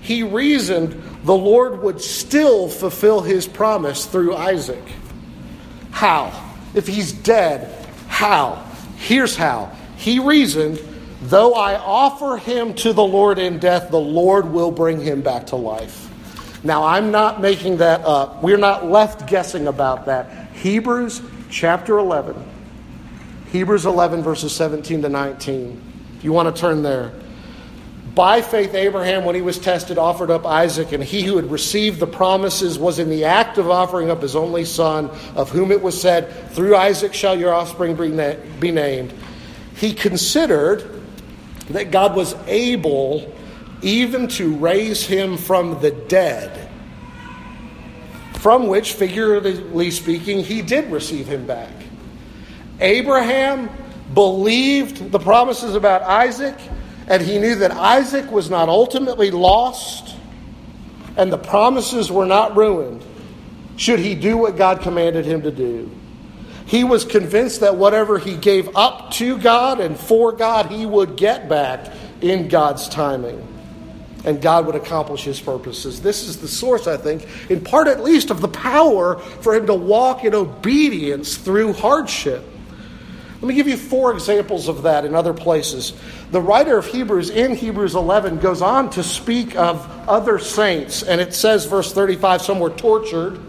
He 0.00 0.22
reasoned 0.22 1.02
the 1.24 1.36
Lord 1.36 1.82
would 1.82 2.00
still 2.00 2.68
fulfill 2.68 3.20
his 3.20 3.46
promise 3.46 4.06
through 4.06 4.34
Isaac. 4.34 4.82
How? 5.90 6.54
If 6.74 6.86
he's 6.86 7.12
dead, 7.12 7.86
how? 8.08 8.64
Here's 8.96 9.36
how. 9.36 9.72
He 9.96 10.18
reasoned 10.18 10.78
Though 11.22 11.54
I 11.54 11.76
offer 11.76 12.38
him 12.38 12.72
to 12.74 12.92
the 12.92 13.04
Lord 13.04 13.38
in 13.38 13.58
death, 13.58 13.90
the 13.90 14.00
Lord 14.00 14.50
will 14.50 14.70
bring 14.70 15.00
him 15.00 15.20
back 15.20 15.46
to 15.48 15.56
life. 15.56 16.08
Now, 16.64 16.84
I'm 16.84 17.10
not 17.10 17.40
making 17.40 17.78
that 17.78 18.04
up. 18.04 18.42
We're 18.42 18.56
not 18.56 18.86
left 18.86 19.26
guessing 19.26 19.66
about 19.66 20.06
that. 20.06 20.52
Hebrews 20.52 21.22
chapter 21.50 21.98
11. 21.98 22.42
Hebrews 23.52 23.86
11, 23.86 24.22
verses 24.22 24.54
17 24.54 25.02
to 25.02 25.08
19. 25.08 25.82
If 26.16 26.24
you 26.24 26.32
want 26.32 26.54
to 26.54 26.58
turn 26.58 26.82
there. 26.82 27.12
By 28.14 28.42
faith, 28.42 28.74
Abraham, 28.74 29.24
when 29.24 29.34
he 29.34 29.40
was 29.40 29.58
tested, 29.58 29.96
offered 29.96 30.30
up 30.30 30.44
Isaac, 30.44 30.92
and 30.92 31.02
he 31.02 31.22
who 31.22 31.36
had 31.36 31.50
received 31.50 32.00
the 32.00 32.06
promises 32.06 32.78
was 32.78 32.98
in 32.98 33.08
the 33.08 33.24
act 33.24 33.56
of 33.56 33.70
offering 33.70 34.10
up 34.10 34.22
his 34.22 34.34
only 34.34 34.64
son, 34.64 35.10
of 35.36 35.50
whom 35.50 35.70
it 35.70 35.80
was 35.80 36.00
said, 36.00 36.50
Through 36.52 36.76
Isaac 36.76 37.14
shall 37.14 37.38
your 37.38 37.54
offspring 37.54 37.96
be 37.96 38.70
named. 38.70 39.14
He 39.76 39.94
considered 39.94 40.99
that 41.72 41.90
God 41.90 42.14
was 42.14 42.34
able 42.46 43.32
even 43.82 44.28
to 44.28 44.54
raise 44.56 45.04
him 45.06 45.36
from 45.36 45.80
the 45.80 45.90
dead, 45.90 46.70
from 48.34 48.68
which, 48.68 48.92
figuratively 48.92 49.90
speaking, 49.90 50.44
he 50.44 50.62
did 50.62 50.90
receive 50.90 51.26
him 51.26 51.46
back. 51.46 51.72
Abraham 52.80 53.70
believed 54.14 55.10
the 55.10 55.18
promises 55.18 55.74
about 55.74 56.02
Isaac, 56.02 56.56
and 57.06 57.22
he 57.22 57.38
knew 57.38 57.54
that 57.56 57.70
Isaac 57.70 58.30
was 58.30 58.50
not 58.50 58.68
ultimately 58.68 59.30
lost 59.30 60.16
and 61.16 61.32
the 61.32 61.38
promises 61.38 62.10
were 62.10 62.26
not 62.26 62.56
ruined 62.56 63.04
should 63.76 63.98
he 63.98 64.14
do 64.14 64.36
what 64.36 64.56
God 64.56 64.80
commanded 64.80 65.24
him 65.24 65.42
to 65.42 65.50
do. 65.50 65.90
He 66.70 66.84
was 66.84 67.04
convinced 67.04 67.62
that 67.62 67.74
whatever 67.74 68.16
he 68.16 68.36
gave 68.36 68.76
up 68.76 69.10
to 69.14 69.36
God 69.38 69.80
and 69.80 69.98
for 69.98 70.30
God, 70.30 70.66
he 70.66 70.86
would 70.86 71.16
get 71.16 71.48
back 71.48 71.92
in 72.20 72.46
God's 72.46 72.88
timing. 72.88 73.44
And 74.24 74.40
God 74.40 74.66
would 74.66 74.76
accomplish 74.76 75.24
his 75.24 75.40
purposes. 75.40 76.00
This 76.00 76.22
is 76.22 76.40
the 76.40 76.46
source, 76.46 76.86
I 76.86 76.96
think, 76.96 77.26
in 77.50 77.60
part 77.60 77.88
at 77.88 78.04
least, 78.04 78.30
of 78.30 78.40
the 78.40 78.46
power 78.46 79.18
for 79.18 79.52
him 79.52 79.66
to 79.66 79.74
walk 79.74 80.22
in 80.24 80.32
obedience 80.32 81.36
through 81.36 81.72
hardship. 81.72 82.44
Let 83.40 83.48
me 83.48 83.54
give 83.54 83.66
you 83.66 83.76
four 83.76 84.12
examples 84.12 84.68
of 84.68 84.82
that 84.82 85.04
in 85.04 85.12
other 85.12 85.34
places. 85.34 85.92
The 86.30 86.40
writer 86.40 86.78
of 86.78 86.86
Hebrews 86.86 87.30
in 87.30 87.56
Hebrews 87.56 87.96
11 87.96 88.38
goes 88.38 88.62
on 88.62 88.90
to 88.90 89.02
speak 89.02 89.56
of 89.56 89.90
other 90.08 90.38
saints, 90.38 91.02
and 91.02 91.20
it 91.20 91.34
says, 91.34 91.64
verse 91.64 91.92
35, 91.92 92.42
some 92.42 92.60
were 92.60 92.70
tortured, 92.70 93.40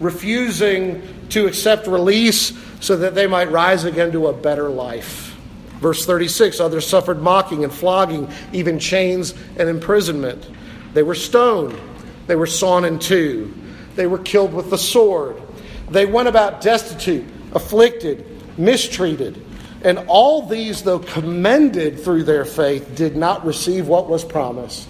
refusing 0.00 1.02
to 1.32 1.46
accept 1.46 1.86
release 1.86 2.52
so 2.80 2.96
that 2.96 3.14
they 3.14 3.26
might 3.26 3.50
rise 3.50 3.84
again 3.84 4.12
to 4.12 4.28
a 4.28 4.32
better 4.32 4.68
life. 4.68 5.36
Verse 5.80 6.06
36, 6.06 6.60
others 6.60 6.86
suffered 6.86 7.20
mocking 7.20 7.64
and 7.64 7.72
flogging, 7.72 8.30
even 8.52 8.78
chains 8.78 9.34
and 9.58 9.68
imprisonment. 9.68 10.48
They 10.94 11.02
were 11.02 11.14
stoned, 11.14 11.78
they 12.26 12.36
were 12.36 12.46
sawn 12.46 12.84
in 12.84 12.98
two, 12.98 13.52
they 13.96 14.06
were 14.06 14.18
killed 14.18 14.54
with 14.54 14.70
the 14.70 14.78
sword. 14.78 15.42
They 15.90 16.06
went 16.06 16.28
about 16.28 16.60
destitute, 16.60 17.26
afflicted, 17.52 18.58
mistreated. 18.58 19.44
And 19.84 19.98
all 20.06 20.46
these, 20.46 20.82
though 20.82 21.00
commended 21.00 22.00
through 22.00 22.24
their 22.24 22.44
faith, 22.44 22.94
did 22.94 23.16
not 23.16 23.44
receive 23.44 23.88
what 23.88 24.08
was 24.08 24.24
promised. 24.24 24.88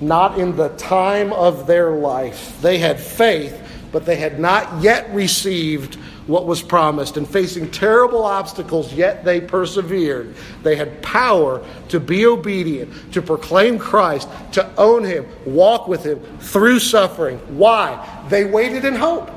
Not 0.00 0.38
in 0.38 0.56
the 0.56 0.68
time 0.70 1.32
of 1.32 1.66
their 1.66 1.90
life. 1.90 2.58
They 2.62 2.78
had 2.78 2.98
faith, 2.98 3.60
but 3.92 4.06
they 4.06 4.16
had 4.16 4.38
not 4.38 4.82
yet 4.82 5.12
received 5.12 5.96
what 6.26 6.46
was 6.46 6.62
promised. 6.62 7.16
And 7.16 7.28
facing 7.28 7.70
terrible 7.70 8.24
obstacles, 8.24 8.92
yet 8.92 9.24
they 9.24 9.40
persevered. 9.40 10.34
They 10.62 10.76
had 10.76 11.02
power 11.02 11.64
to 11.88 12.00
be 12.00 12.26
obedient, 12.26 13.12
to 13.12 13.22
proclaim 13.22 13.78
Christ, 13.78 14.28
to 14.52 14.70
own 14.76 15.04
Him, 15.04 15.26
walk 15.44 15.88
with 15.88 16.04
Him 16.04 16.20
through 16.38 16.78
suffering. 16.78 17.38
Why? 17.56 18.26
They 18.28 18.44
waited 18.44 18.84
in 18.84 18.94
hope. 18.94 19.30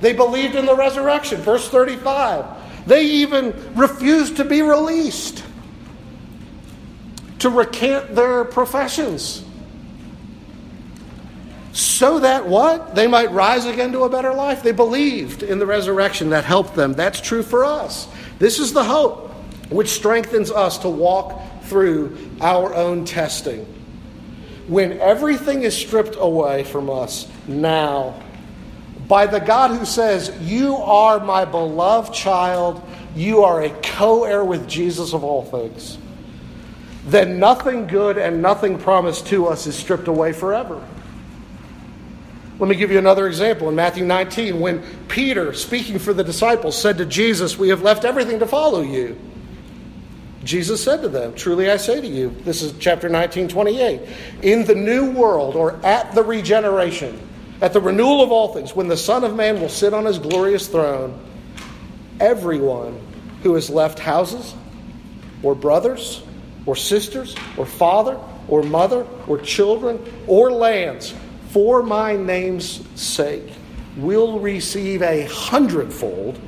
They 0.00 0.12
believed 0.12 0.56
in 0.56 0.66
the 0.66 0.76
resurrection. 0.76 1.40
Verse 1.40 1.68
35. 1.68 2.86
They 2.86 3.04
even 3.04 3.74
refused 3.74 4.36
to 4.36 4.44
be 4.44 4.62
released 4.62 5.42
to 7.40 7.50
recant 7.50 8.14
their 8.14 8.44
professions. 8.44 9.45
So 11.76 12.20
that 12.20 12.46
what? 12.46 12.94
They 12.94 13.06
might 13.06 13.30
rise 13.32 13.66
again 13.66 13.92
to 13.92 14.04
a 14.04 14.08
better 14.08 14.32
life. 14.32 14.62
They 14.62 14.72
believed 14.72 15.42
in 15.42 15.58
the 15.58 15.66
resurrection 15.66 16.30
that 16.30 16.42
helped 16.42 16.74
them. 16.74 16.94
That's 16.94 17.20
true 17.20 17.42
for 17.42 17.66
us. 17.66 18.08
This 18.38 18.58
is 18.58 18.72
the 18.72 18.82
hope 18.82 19.30
which 19.68 19.90
strengthens 19.90 20.50
us 20.50 20.78
to 20.78 20.88
walk 20.88 21.38
through 21.64 22.16
our 22.40 22.74
own 22.74 23.04
testing. 23.04 23.66
When 24.68 24.98
everything 25.00 25.64
is 25.64 25.76
stripped 25.76 26.16
away 26.18 26.64
from 26.64 26.88
us 26.88 27.28
now, 27.46 28.22
by 29.06 29.26
the 29.26 29.38
God 29.38 29.70
who 29.76 29.84
says, 29.84 30.32
You 30.40 30.76
are 30.76 31.20
my 31.20 31.44
beloved 31.44 32.14
child, 32.14 32.82
you 33.14 33.44
are 33.44 33.64
a 33.64 33.70
co 33.82 34.24
heir 34.24 34.42
with 34.42 34.66
Jesus 34.66 35.12
of 35.12 35.24
all 35.24 35.44
things, 35.44 35.98
then 37.04 37.38
nothing 37.38 37.86
good 37.86 38.16
and 38.16 38.40
nothing 38.40 38.78
promised 38.78 39.26
to 39.26 39.46
us 39.46 39.66
is 39.66 39.76
stripped 39.76 40.08
away 40.08 40.32
forever. 40.32 40.82
Let 42.58 42.68
me 42.70 42.76
give 42.76 42.90
you 42.90 42.98
another 42.98 43.26
example 43.26 43.68
in 43.68 43.74
Matthew 43.74 44.04
19 44.04 44.58
when 44.60 44.82
Peter, 45.08 45.52
speaking 45.52 45.98
for 45.98 46.14
the 46.14 46.24
disciples, 46.24 46.80
said 46.80 46.96
to 46.98 47.04
Jesus, 47.04 47.58
We 47.58 47.68
have 47.68 47.82
left 47.82 48.04
everything 48.04 48.38
to 48.38 48.46
follow 48.46 48.80
you. 48.80 49.18
Jesus 50.42 50.82
said 50.82 51.02
to 51.02 51.08
them, 51.08 51.34
Truly 51.34 51.70
I 51.70 51.76
say 51.76 52.00
to 52.00 52.06
you, 52.06 52.30
this 52.44 52.62
is 52.62 52.72
chapter 52.78 53.08
19, 53.08 53.48
28, 53.48 54.00
in 54.42 54.64
the 54.64 54.74
new 54.74 55.10
world 55.10 55.56
or 55.56 55.72
at 55.84 56.14
the 56.14 56.22
regeneration, 56.22 57.20
at 57.60 57.72
the 57.72 57.80
renewal 57.80 58.22
of 58.22 58.30
all 58.30 58.54
things, 58.54 58.74
when 58.74 58.88
the 58.88 58.96
Son 58.96 59.24
of 59.24 59.34
Man 59.34 59.60
will 59.60 59.68
sit 59.68 59.92
on 59.92 60.04
his 60.04 60.18
glorious 60.18 60.68
throne, 60.68 61.18
everyone 62.20 62.98
who 63.42 63.54
has 63.54 63.68
left 63.68 63.98
houses, 63.98 64.54
or 65.42 65.54
brothers, 65.54 66.22
or 66.64 66.74
sisters, 66.74 67.36
or 67.56 67.66
father, 67.66 68.18
or 68.48 68.62
mother, 68.62 69.06
or 69.26 69.38
children, 69.38 70.00
or 70.26 70.50
lands, 70.50 71.14
for 71.56 71.82
my 71.82 72.14
name's 72.14 72.86
sake, 73.00 73.50
will 73.96 74.40
receive 74.40 75.00
a 75.00 75.22
hundredfold 75.22 76.38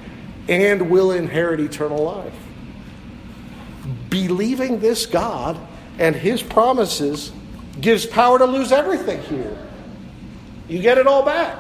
and 0.50 0.90
will 0.90 1.12
inherit 1.12 1.60
eternal 1.60 2.04
life. 2.04 2.34
Believing 4.10 4.80
this 4.80 5.06
God 5.06 5.58
and 5.98 6.14
his 6.14 6.42
promises 6.42 7.32
gives 7.80 8.04
power 8.04 8.38
to 8.38 8.44
lose 8.44 8.70
everything 8.70 9.22
here 9.22 9.56
you 10.68 10.82
get 10.82 10.98
it 10.98 11.06
all 11.06 11.24
back. 11.24 11.56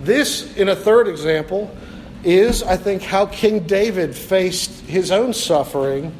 This, 0.00 0.56
in 0.56 0.68
a 0.68 0.76
third 0.76 1.08
example, 1.08 1.76
is, 2.22 2.62
I 2.62 2.76
think, 2.76 3.02
how 3.02 3.26
King 3.26 3.66
David 3.66 4.14
faced 4.14 4.82
his 4.82 5.10
own 5.10 5.34
suffering, 5.34 6.14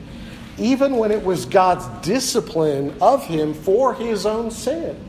even 0.59 0.97
when 0.97 1.13
it 1.13 1.23
was 1.23 1.47
God's 1.47 1.87
discipline 2.05 2.93
of 3.01 3.25
him 3.25 3.55
for 3.55 3.95
his 3.95 4.27
own 4.27 4.51
sin. 4.51 5.05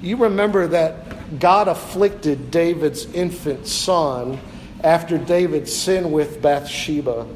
You 0.00 0.16
remember 0.16 0.68
that 0.68 1.38
God 1.40 1.66
afflicted 1.66 2.50
David's 2.50 3.12
infant 3.12 3.66
son 3.66 4.38
after 4.82 5.18
David 5.18 5.68
sinned 5.68 6.12
with 6.12 6.40
Bathsheba. 6.40 7.26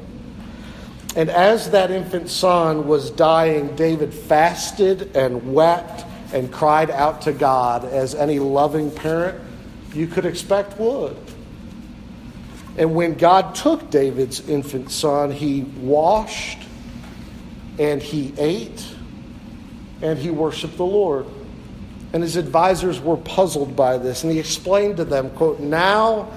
And 1.15 1.29
as 1.29 1.71
that 1.71 1.91
infant 1.91 2.29
son 2.29 2.87
was 2.87 3.11
dying, 3.11 3.75
David 3.75 4.13
fasted 4.13 5.15
and 5.15 5.53
wept 5.53 6.05
and 6.33 6.51
cried 6.51 6.89
out 6.89 7.21
to 7.23 7.33
God 7.33 7.85
as 7.85 8.15
any 8.15 8.39
loving 8.39 8.89
parent 8.89 9.39
you 9.93 10.07
could 10.07 10.25
expect 10.25 10.79
would. 10.79 11.17
And 12.77 12.95
when 12.95 13.13
God 13.13 13.53
took 13.53 13.91
David's 13.91 14.47
infant 14.49 14.89
son, 14.89 15.31
he 15.31 15.61
washed 15.61 16.59
and 17.77 18.01
he 18.01 18.33
ate 18.37 18.87
and 20.01 20.17
he 20.17 20.31
worshiped 20.31 20.77
the 20.77 20.85
Lord. 20.85 21.27
And 22.13 22.21
his 22.23 22.35
advisors 22.35 23.01
were 23.01 23.17
puzzled 23.17 23.75
by 23.75 23.97
this. 23.97 24.23
And 24.23 24.31
he 24.31 24.39
explained 24.39 24.97
to 24.97 25.05
them, 25.05 25.31
quote, 25.31 25.59
Now 25.59 26.31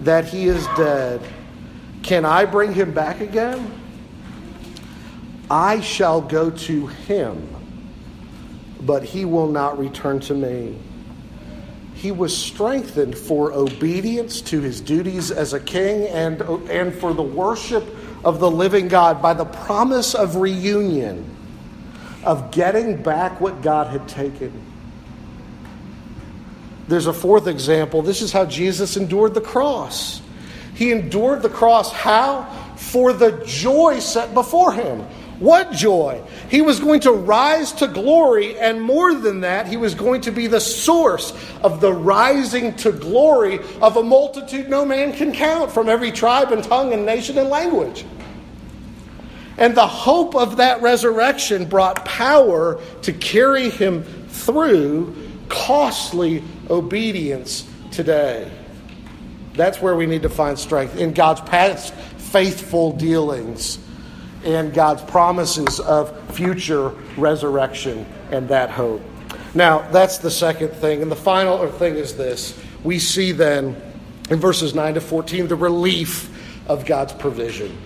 that 0.00 0.26
he 0.26 0.46
is 0.46 0.66
dead, 0.76 1.20
can 2.02 2.24
I 2.24 2.44
bring 2.44 2.74
him 2.74 2.92
back 2.92 3.20
again? 3.20 3.80
I 5.50 5.80
shall 5.80 6.20
go 6.20 6.50
to 6.50 6.86
him 6.86 7.54
but 8.84 9.02
he 9.02 9.24
will 9.24 9.48
not 9.48 9.78
return 9.78 10.20
to 10.20 10.34
me. 10.34 10.76
He 11.94 12.12
was 12.12 12.36
strengthened 12.36 13.16
for 13.16 13.52
obedience 13.52 14.40
to 14.42 14.60
his 14.60 14.80
duties 14.80 15.30
as 15.30 15.52
a 15.54 15.60
king 15.60 16.06
and, 16.08 16.40
and 16.68 16.94
for 16.94 17.14
the 17.14 17.22
worship 17.22 17.84
of 18.24 18.40
the 18.40 18.50
living 18.50 18.88
God 18.88 19.22
by 19.22 19.32
the 19.32 19.44
promise 19.44 20.14
of 20.14 20.36
reunion, 20.36 21.24
of 22.24 22.50
getting 22.50 23.02
back 23.02 23.40
what 23.40 23.62
God 23.62 23.86
had 23.86 24.06
taken. 24.06 24.52
There's 26.88 27.06
a 27.06 27.12
fourth 27.12 27.46
example. 27.46 28.02
This 28.02 28.20
is 28.20 28.32
how 28.32 28.44
Jesus 28.44 28.96
endured 28.96 29.34
the 29.34 29.40
cross. 29.40 30.20
He 30.74 30.92
endured 30.92 31.42
the 31.42 31.48
cross 31.48 31.92
how? 31.92 32.44
For 32.76 33.12
the 33.12 33.42
joy 33.46 34.00
set 34.00 34.34
before 34.34 34.72
him. 34.72 35.04
What 35.38 35.72
joy? 35.72 36.22
He 36.48 36.62
was 36.62 36.78
going 36.78 37.00
to 37.00 37.12
rise 37.12 37.72
to 37.72 37.88
glory, 37.88 38.58
and 38.58 38.80
more 38.80 39.14
than 39.14 39.40
that, 39.40 39.66
he 39.66 39.76
was 39.76 39.94
going 39.94 40.20
to 40.22 40.30
be 40.30 40.46
the 40.46 40.60
source 40.60 41.32
of 41.62 41.80
the 41.80 41.92
rising 41.92 42.74
to 42.76 42.92
glory 42.92 43.58
of 43.80 43.96
a 43.96 44.02
multitude 44.02 44.68
no 44.68 44.84
man 44.84 45.12
can 45.12 45.32
count 45.32 45.72
from 45.72 45.88
every 45.88 46.12
tribe 46.12 46.52
and 46.52 46.62
tongue 46.62 46.92
and 46.92 47.04
nation 47.04 47.36
and 47.38 47.48
language. 47.48 48.04
And 49.56 49.76
the 49.76 49.86
hope 49.86 50.34
of 50.34 50.58
that 50.58 50.82
resurrection 50.82 51.64
brought 51.68 52.04
power 52.04 52.80
to 53.02 53.12
carry 53.12 53.70
him 53.70 54.04
through 54.28 55.16
costly 55.48 56.42
obedience 56.70 57.68
today. 57.90 58.50
That's 59.54 59.80
where 59.80 59.94
we 59.94 60.06
need 60.06 60.22
to 60.22 60.28
find 60.28 60.58
strength 60.58 60.96
in 60.96 61.12
God's 61.12 61.40
past 61.42 61.94
faithful 61.94 62.92
dealings 62.92 63.78
and 64.44 64.74
God's 64.74 65.02
promises 65.02 65.78
of 65.80 66.34
future 66.34 66.88
resurrection 67.16 68.04
and 68.30 68.48
that 68.48 68.70
hope. 68.70 69.00
Now, 69.54 69.88
that's 69.92 70.18
the 70.18 70.30
second 70.30 70.70
thing. 70.70 71.00
And 71.00 71.10
the 71.10 71.16
final 71.16 71.66
thing 71.68 71.94
is 71.94 72.16
this 72.16 72.58
we 72.82 72.98
see 72.98 73.32
then 73.32 73.80
in 74.30 74.40
verses 74.40 74.74
9 74.74 74.94
to 74.94 75.00
14 75.00 75.46
the 75.46 75.56
relief 75.56 76.30
of 76.68 76.84
God's 76.84 77.12
provision. 77.12 77.76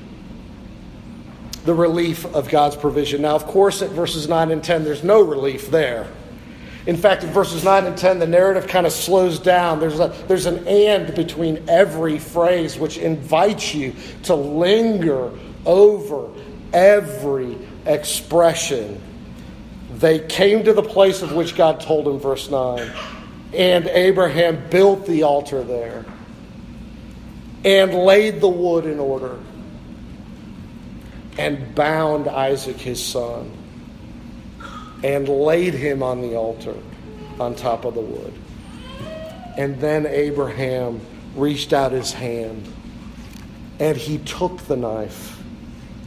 The 1.65 1.75
relief 1.75 2.25
of 2.35 2.49
God's 2.49 2.77
provision. 2.77 3.23
Now, 3.23 3.35
of 3.35 3.47
course, 3.47 3.83
at 3.83 3.91
verses 3.91 4.29
9 4.29 4.51
and 4.51 4.65
10, 4.65 4.85
there's 4.85 5.05
no 5.05 5.21
relief 5.21 5.71
there. 5.71 6.09
In 6.89 6.97
fact, 6.97 7.23
in 7.23 7.29
verses 7.29 7.65
9 7.65 7.85
and 7.85 7.99
10, 7.99 8.19
the 8.19 8.27
narrative 8.27 8.67
kind 8.67 8.87
of 8.87 8.93
slows 8.93 9.39
down. 9.39 9.79
There's, 9.79 10.01
a, 10.01 10.09
there's 10.27 10.47
an 10.47 10.67
and 10.67 11.15
between 11.15 11.69
every 11.69 12.19
phrase, 12.19 12.79
which 12.79 12.97
invites 12.97 13.75
you 13.75 13.95
to 14.23 14.35
linger 14.35 15.31
over 15.67 16.31
every 16.73 17.59
expression. 17.85 19.03
They 19.97 20.21
came 20.21 20.65
to 20.65 20.73
the 20.73 20.83
place 20.83 21.21
of 21.21 21.33
which 21.33 21.55
God 21.55 21.81
told 21.81 22.09
in 22.09 22.19
verse 22.19 22.49
9. 22.49 22.91
And 23.53 23.87
Abraham 23.89 24.71
built 24.71 25.05
the 25.05 25.25
altar 25.25 25.63
there 25.63 26.07
and 27.67 27.93
laid 27.93 28.41
the 28.41 28.49
wood 28.49 28.87
in 28.87 28.99
order 28.99 29.39
and 31.37 31.75
bound 31.75 32.29
Isaac 32.29 32.79
his 32.79 33.05
son 33.05 33.58
and 35.03 35.29
laid 35.29 35.75
him 35.75 36.03
on 36.03 36.21
the 36.21 36.35
altar 36.35 36.75
on 37.39 37.55
top 37.55 37.85
of 37.85 37.95
the 37.95 38.01
wood. 38.01 38.35
And 39.57 39.81
then 39.81 40.07
Abraham 40.07 41.01
reached 41.35 41.73
out 41.73 41.93
his 41.93 42.13
hand 42.13 42.67
and 43.81 43.97
he 43.97 44.19
took 44.19 44.59
the 44.63 44.77
knife 44.77 45.41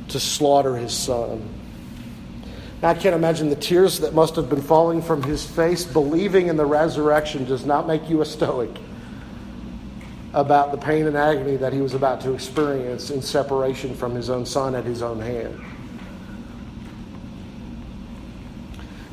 to 0.10 0.20
slaughter 0.20 0.76
his 0.76 0.94
son. 0.94 1.48
Now, 2.82 2.90
I 2.90 2.94
can't 2.96 3.16
imagine 3.16 3.50
the 3.50 3.56
tears 3.56 4.00
that 4.00 4.14
must 4.14 4.36
have 4.36 4.50
been 4.50 4.62
falling 4.62 5.02
from 5.02 5.24
his 5.24 5.46
face. 5.46 5.86
Believing 5.86 6.48
in 6.48 6.58
the 6.58 6.66
resurrection 6.66 7.46
does 7.46 7.66
not 7.66 7.88
make 7.88 8.10
you 8.10 8.22
a 8.22 8.26
stoic 8.26 8.72
about 10.34 10.72
the 10.72 10.78
pain 10.78 11.08
and 11.08 11.16
agony 11.16 11.58
that 11.58 11.74
he 11.74 11.82
was 11.82 11.94
about 11.94 12.22
to 12.22 12.34
experience 12.34 13.10
in 13.10 13.22
separation 13.22 13.96
from 13.96 14.16
his 14.16 14.30
own 14.30 14.46
son 14.46 14.76
at 14.76 14.84
his 14.84 15.02
own 15.02 15.20
hand. 15.20 15.60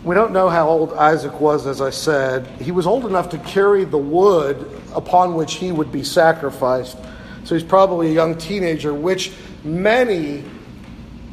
We 0.08 0.14
don't 0.14 0.32
know 0.32 0.48
how 0.48 0.70
old 0.70 0.94
Isaac 0.94 1.38
was, 1.38 1.66
as 1.66 1.82
I 1.82 1.90
said. 1.90 2.46
He 2.62 2.72
was 2.72 2.86
old 2.86 3.04
enough 3.04 3.28
to 3.28 3.38
carry 3.40 3.84
the 3.84 3.98
wood 3.98 4.80
upon 4.94 5.34
which 5.34 5.56
he 5.56 5.70
would 5.70 5.92
be 5.92 6.02
sacrificed. 6.02 6.96
So 7.44 7.54
he's 7.54 7.62
probably 7.62 8.08
a 8.08 8.12
young 8.14 8.38
teenager, 8.38 8.94
which 8.94 9.32
many 9.64 10.44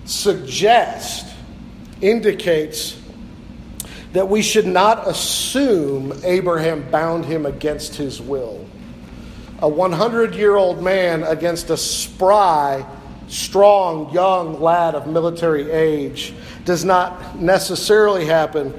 suggest 0.04 1.26
indicates 2.02 3.00
that 4.12 4.28
we 4.28 4.42
should 4.42 4.68
not 4.68 5.08
assume 5.08 6.12
Abraham 6.26 6.82
bound 6.92 7.24
him 7.24 7.46
against 7.46 7.96
his 7.96 8.22
will. 8.22 8.68
A 9.60 9.70
100 9.70 10.36
year 10.36 10.58
old 10.58 10.84
man 10.84 11.24
against 11.24 11.70
a 11.70 11.78
spry, 11.78 12.86
strong, 13.28 14.12
young 14.14 14.62
lad 14.62 14.96
of 14.96 15.08
military 15.08 15.72
age 15.72 16.34
does 16.64 16.84
not 16.86 17.40
necessarily 17.40 18.26
happen 18.26 18.74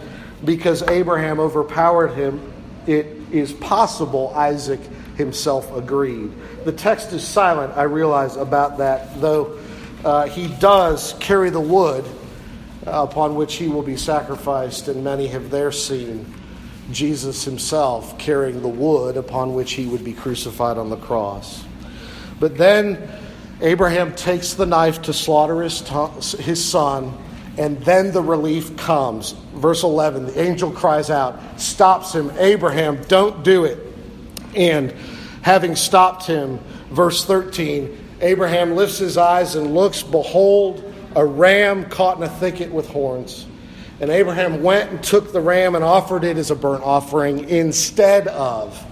because 0.44 0.82
Abraham 0.82 1.40
overpowered 1.40 2.08
him. 2.14 2.52
It 2.86 3.06
is 3.32 3.52
possible 3.52 4.32
Isaac 4.34 4.80
himself 5.16 5.74
agreed. 5.74 6.30
The 6.64 6.72
text 6.72 7.12
is 7.12 7.26
silent, 7.26 7.76
I 7.76 7.84
realize, 7.84 8.36
about 8.36 8.78
that, 8.78 9.20
though 9.20 9.58
uh, 10.04 10.26
he 10.28 10.48
does 10.58 11.14
carry 11.20 11.50
the 11.50 11.60
wood 11.60 12.04
upon 12.86 13.34
which 13.34 13.54
he 13.56 13.68
will 13.68 13.82
be 13.82 13.96
sacrificed, 13.96 14.88
and 14.88 15.02
many 15.02 15.26
have 15.28 15.50
there 15.50 15.72
seen 15.72 16.32
Jesus 16.92 17.44
himself 17.44 18.16
carrying 18.18 18.62
the 18.62 18.68
wood 18.68 19.16
upon 19.16 19.54
which 19.54 19.72
he 19.72 19.86
would 19.86 20.04
be 20.04 20.12
crucified 20.12 20.78
on 20.78 20.90
the 20.90 20.96
cross. 20.96 21.64
But 22.38 22.56
then 22.56 23.08
Abraham 23.60 24.14
takes 24.14 24.54
the 24.54 24.66
knife 24.66 25.02
to 25.02 25.12
slaughter 25.12 25.62
his, 25.62 25.80
t- 25.80 26.42
his 26.42 26.62
son, 26.62 27.16
and 27.56 27.78
then 27.82 28.12
the 28.12 28.20
relief 28.20 28.76
comes. 28.76 29.32
Verse 29.54 29.82
11 29.82 30.26
the 30.26 30.40
angel 30.40 30.70
cries 30.70 31.10
out, 31.10 31.38
stops 31.58 32.14
him, 32.14 32.30
Abraham, 32.38 33.02
don't 33.04 33.42
do 33.42 33.64
it. 33.64 33.78
And 34.54 34.92
having 35.42 35.74
stopped 35.76 36.26
him, 36.26 36.58
verse 36.90 37.24
13, 37.24 37.96
Abraham 38.20 38.74
lifts 38.74 38.98
his 38.98 39.16
eyes 39.16 39.54
and 39.54 39.74
looks, 39.74 40.02
behold, 40.02 40.82
a 41.14 41.24
ram 41.24 41.88
caught 41.88 42.18
in 42.18 42.22
a 42.22 42.28
thicket 42.28 42.70
with 42.70 42.88
horns. 42.88 43.46
And 44.00 44.10
Abraham 44.10 44.62
went 44.62 44.90
and 44.90 45.02
took 45.02 45.32
the 45.32 45.40
ram 45.40 45.74
and 45.74 45.82
offered 45.82 46.24
it 46.24 46.36
as 46.36 46.50
a 46.50 46.54
burnt 46.54 46.84
offering 46.84 47.48
instead 47.48 48.28
of, 48.28 48.84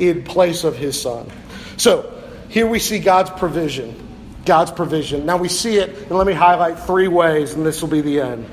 in 0.00 0.24
place 0.24 0.64
of 0.64 0.76
his 0.76 1.00
son. 1.00 1.30
So 1.76 2.21
here 2.52 2.66
we 2.66 2.78
see 2.80 2.98
God's 2.98 3.30
provision. 3.30 3.96
God's 4.44 4.70
provision. 4.70 5.24
Now 5.24 5.38
we 5.38 5.48
see 5.48 5.78
it, 5.78 5.88
and 5.88 6.10
let 6.10 6.26
me 6.26 6.34
highlight 6.34 6.80
three 6.80 7.08
ways, 7.08 7.54
and 7.54 7.64
this 7.64 7.80
will 7.80 7.88
be 7.88 8.02
the 8.02 8.20
end. 8.20 8.46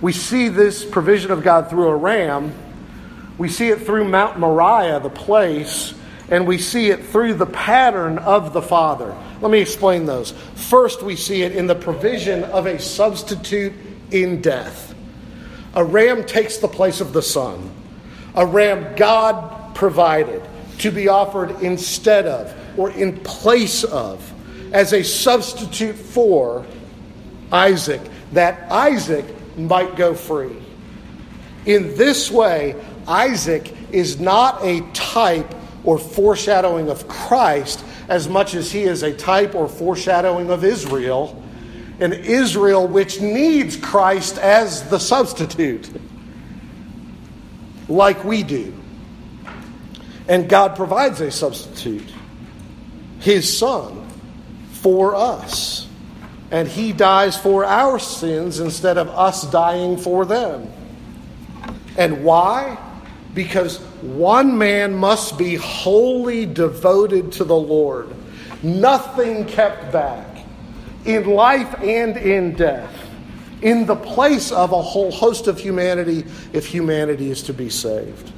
We 0.00 0.12
see 0.12 0.46
this 0.46 0.84
provision 0.84 1.32
of 1.32 1.42
God 1.42 1.68
through 1.68 1.88
a 1.88 1.96
ram. 1.96 2.54
We 3.38 3.48
see 3.48 3.66
it 3.70 3.80
through 3.80 4.04
Mount 4.04 4.38
Moriah, 4.38 5.00
the 5.00 5.10
place, 5.10 5.94
and 6.30 6.46
we 6.46 6.58
see 6.58 6.90
it 6.90 7.06
through 7.06 7.34
the 7.34 7.46
pattern 7.46 8.18
of 8.18 8.52
the 8.52 8.62
Father. 8.62 9.16
Let 9.40 9.50
me 9.50 9.58
explain 9.58 10.06
those. 10.06 10.30
First, 10.54 11.02
we 11.02 11.16
see 11.16 11.42
it 11.42 11.56
in 11.56 11.66
the 11.66 11.74
provision 11.74 12.44
of 12.44 12.66
a 12.66 12.78
substitute 12.78 13.72
in 14.12 14.42
death. 14.42 14.94
A 15.74 15.82
ram 15.82 16.24
takes 16.24 16.58
the 16.58 16.68
place 16.68 17.00
of 17.00 17.12
the 17.12 17.22
son, 17.22 17.68
a 18.36 18.46
ram 18.46 18.94
God 18.94 19.74
provided 19.74 20.40
to 20.78 20.92
be 20.92 21.08
offered 21.08 21.62
instead 21.62 22.26
of 22.26 22.54
or 22.76 22.90
in 22.90 23.18
place 23.20 23.84
of 23.84 24.32
as 24.72 24.92
a 24.92 25.02
substitute 25.02 25.96
for 25.96 26.64
Isaac, 27.52 28.00
that 28.32 28.70
Isaac 28.70 29.24
might 29.56 29.96
go 29.96 30.14
free. 30.14 30.56
In 31.66 31.96
this 31.96 32.30
way, 32.30 32.76
Isaac 33.06 33.74
is 33.92 34.20
not 34.20 34.62
a 34.62 34.80
type 34.92 35.54
or 35.84 35.98
foreshadowing 35.98 36.88
of 36.88 37.08
Christ 37.08 37.84
as 38.08 38.28
much 38.28 38.54
as 38.54 38.70
he 38.72 38.82
is 38.82 39.02
a 39.02 39.12
type 39.12 39.54
or 39.54 39.68
foreshadowing 39.68 40.50
of 40.50 40.64
Israel, 40.64 41.42
an 42.00 42.12
Israel 42.12 42.86
which 42.86 43.20
needs 43.20 43.76
Christ 43.76 44.38
as 44.38 44.88
the 44.90 44.98
substitute, 44.98 45.90
like 47.88 48.24
we 48.24 48.42
do. 48.42 48.74
And 50.28 50.48
God 50.48 50.76
provides 50.76 51.20
a 51.20 51.30
substitute, 51.30 52.12
his 53.20 53.58
son, 53.58 54.08
for 54.72 55.14
us. 55.14 55.86
And 56.50 56.66
he 56.66 56.92
dies 56.92 57.36
for 57.36 57.64
our 57.64 57.98
sins 57.98 58.58
instead 58.58 58.98
of 58.98 59.08
us 59.08 59.48
dying 59.50 59.96
for 59.96 60.24
them. 60.24 60.68
And 61.96 62.24
why? 62.24 62.76
because 63.34 63.78
one 64.02 64.56
man 64.58 64.94
must 64.94 65.38
be 65.38 65.54
wholly 65.54 66.46
devoted 66.46 67.32
to 67.32 67.44
the 67.44 67.56
Lord, 67.56 68.08
nothing 68.62 69.46
kept 69.46 69.92
back, 69.92 70.26
in 71.04 71.26
life 71.26 71.72
and 71.80 72.16
in 72.16 72.54
death, 72.54 73.08
in 73.62 73.86
the 73.86 73.96
place 73.96 74.52
of 74.52 74.72
a 74.72 74.82
whole 74.82 75.10
host 75.10 75.46
of 75.46 75.58
humanity 75.58 76.24
if 76.52 76.66
humanity 76.66 77.30
is 77.30 77.42
to 77.44 77.54
be 77.54 77.70
saved. 77.70 78.30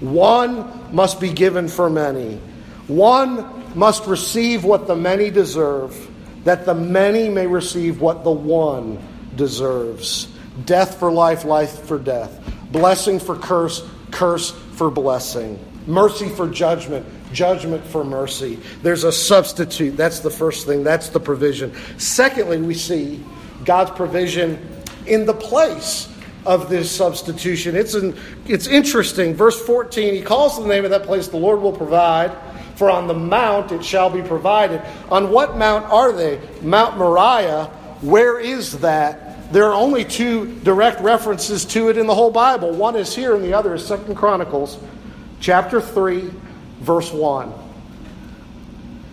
One 0.00 0.94
must 0.94 1.20
be 1.20 1.32
given 1.32 1.68
for 1.68 1.90
many. 1.90 2.36
One 2.86 3.57
must 3.74 4.06
receive 4.06 4.64
what 4.64 4.86
the 4.86 4.96
many 4.96 5.30
deserve, 5.30 6.08
that 6.44 6.64
the 6.64 6.74
many 6.74 7.28
may 7.28 7.46
receive 7.46 8.00
what 8.00 8.24
the 8.24 8.30
one 8.30 8.98
deserves. 9.36 10.28
Death 10.64 10.98
for 10.98 11.10
life, 11.10 11.44
life 11.44 11.84
for 11.84 11.98
death. 11.98 12.40
Blessing 12.72 13.18
for 13.18 13.36
curse, 13.36 13.86
curse 14.10 14.50
for 14.72 14.90
blessing, 14.90 15.58
mercy 15.86 16.28
for 16.28 16.48
judgment, 16.48 17.06
judgment 17.32 17.84
for 17.86 18.04
mercy. 18.04 18.58
There's 18.82 19.04
a 19.04 19.12
substitute. 19.12 19.96
That's 19.96 20.20
the 20.20 20.30
first 20.30 20.66
thing, 20.66 20.84
that's 20.84 21.08
the 21.08 21.20
provision. 21.20 21.74
Secondly, 21.98 22.58
we 22.58 22.74
see 22.74 23.24
God's 23.64 23.90
provision 23.92 24.58
in 25.06 25.26
the 25.26 25.34
place 25.34 26.08
of 26.46 26.70
this 26.70 26.90
substitution. 26.90 27.76
It's, 27.76 27.94
an, 27.94 28.16
it's 28.46 28.66
interesting. 28.66 29.34
Verse 29.34 29.60
14, 29.64 30.14
he 30.14 30.22
calls 30.22 30.58
the 30.58 30.66
name 30.66 30.84
of 30.84 30.90
that 30.90 31.02
place, 31.02 31.28
the 31.28 31.36
Lord 31.36 31.60
will 31.60 31.72
provide, 31.72 32.34
for 32.78 32.88
on 32.88 33.08
the 33.08 33.14
mount 33.14 33.72
it 33.72 33.84
shall 33.84 34.08
be 34.08 34.22
provided. 34.22 34.80
On 35.10 35.32
what 35.32 35.56
mount 35.56 35.84
are 35.86 36.12
they? 36.12 36.40
Mount 36.62 36.96
Moriah. 36.96 37.64
Where 38.02 38.38
is 38.38 38.78
that? 38.78 39.52
There 39.52 39.64
are 39.64 39.74
only 39.74 40.04
two 40.04 40.54
direct 40.60 41.00
references 41.00 41.64
to 41.66 41.88
it 41.88 41.98
in 41.98 42.06
the 42.06 42.14
whole 42.14 42.30
Bible. 42.30 42.70
One 42.70 42.94
is 42.94 43.16
here 43.16 43.34
and 43.34 43.42
the 43.42 43.52
other 43.52 43.74
is 43.74 43.84
Second 43.84 44.14
Chronicles 44.14 44.78
chapter 45.40 45.80
3 45.80 46.30
verse 46.78 47.12
1. 47.12 47.52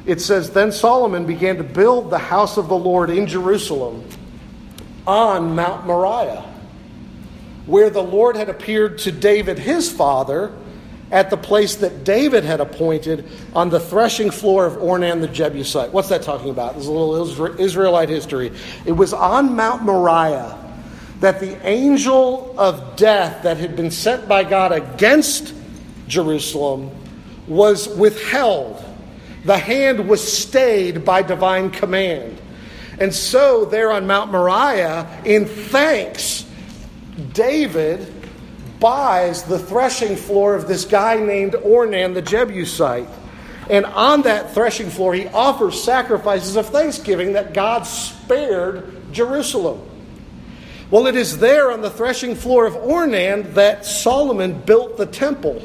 It 0.05 0.21
says 0.21 0.51
then 0.51 0.71
Solomon 0.71 1.25
began 1.25 1.57
to 1.57 1.63
build 1.63 2.11
the 2.11 2.19
house 2.19 2.57
of 2.57 2.67
the 2.67 2.77
Lord 2.77 3.09
in 3.09 3.25
Jerusalem 3.25 4.07
on 5.07 5.55
Mount 5.55 5.87
Moriah 5.87 6.45
where 7.65 7.89
the 7.89 8.03
Lord 8.03 8.35
had 8.35 8.47
appeared 8.47 8.99
to 8.99 9.11
David 9.11 9.57
his 9.57 9.91
father 9.91 10.53
at 11.11 11.29
the 11.29 11.37
place 11.37 11.75
that 11.77 12.03
David 12.03 12.43
had 12.43 12.59
appointed 12.59 13.25
on 13.53 13.69
the 13.69 13.79
threshing 13.79 14.31
floor 14.31 14.65
of 14.65 14.73
Ornan 14.73 15.21
the 15.21 15.27
Jebusite. 15.27 15.91
What's 15.91 16.09
that 16.09 16.23
talking 16.23 16.49
about? 16.49 16.73
There's 16.73 16.87
a 16.87 16.91
little 16.91 17.59
Israelite 17.59 18.09
history. 18.09 18.51
It 18.85 18.93
was 18.93 19.13
on 19.13 19.55
Mount 19.55 19.83
Moriah 19.83 20.57
that 21.19 21.39
the 21.39 21.63
angel 21.65 22.53
of 22.57 22.95
death 22.95 23.43
that 23.43 23.57
had 23.57 23.75
been 23.75 23.91
sent 23.91 24.27
by 24.27 24.43
God 24.43 24.71
against 24.71 25.53
Jerusalem 26.07 26.91
was 27.47 27.87
withheld. 27.87 28.83
The 29.45 29.57
hand 29.57 30.09
was 30.09 30.21
stayed 30.21 31.05
by 31.05 31.21
divine 31.21 31.69
command. 31.69 32.41
And 32.99 33.13
so, 33.13 33.65
there 33.65 33.91
on 33.91 34.07
Mount 34.07 34.31
Moriah, 34.31 35.21
in 35.25 35.45
thanks, 35.45 36.45
David 37.33 38.14
buys 38.79 39.43
the 39.43 39.59
threshing 39.59 40.15
floor 40.15 40.55
of 40.55 40.67
this 40.67 40.85
guy 40.85 41.17
named 41.17 41.53
Ornan 41.53 42.13
the 42.13 42.21
Jebusite. 42.21 43.07
And 43.69 43.85
on 43.85 44.23
that 44.23 44.53
threshing 44.53 44.89
floor, 44.89 45.13
he 45.13 45.27
offers 45.27 45.81
sacrifices 45.83 46.55
of 46.55 46.67
thanksgiving 46.69 47.33
that 47.33 47.53
God 47.53 47.83
spared 47.83 49.11
Jerusalem. 49.11 49.81
Well, 50.91 51.07
it 51.07 51.15
is 51.15 51.39
there 51.39 51.71
on 51.71 51.81
the 51.81 51.89
threshing 51.89 52.35
floor 52.35 52.67
of 52.67 52.75
Ornan 52.75 53.55
that 53.55 53.85
Solomon 53.85 54.61
built 54.61 54.97
the 54.97 55.07
temple, 55.07 55.61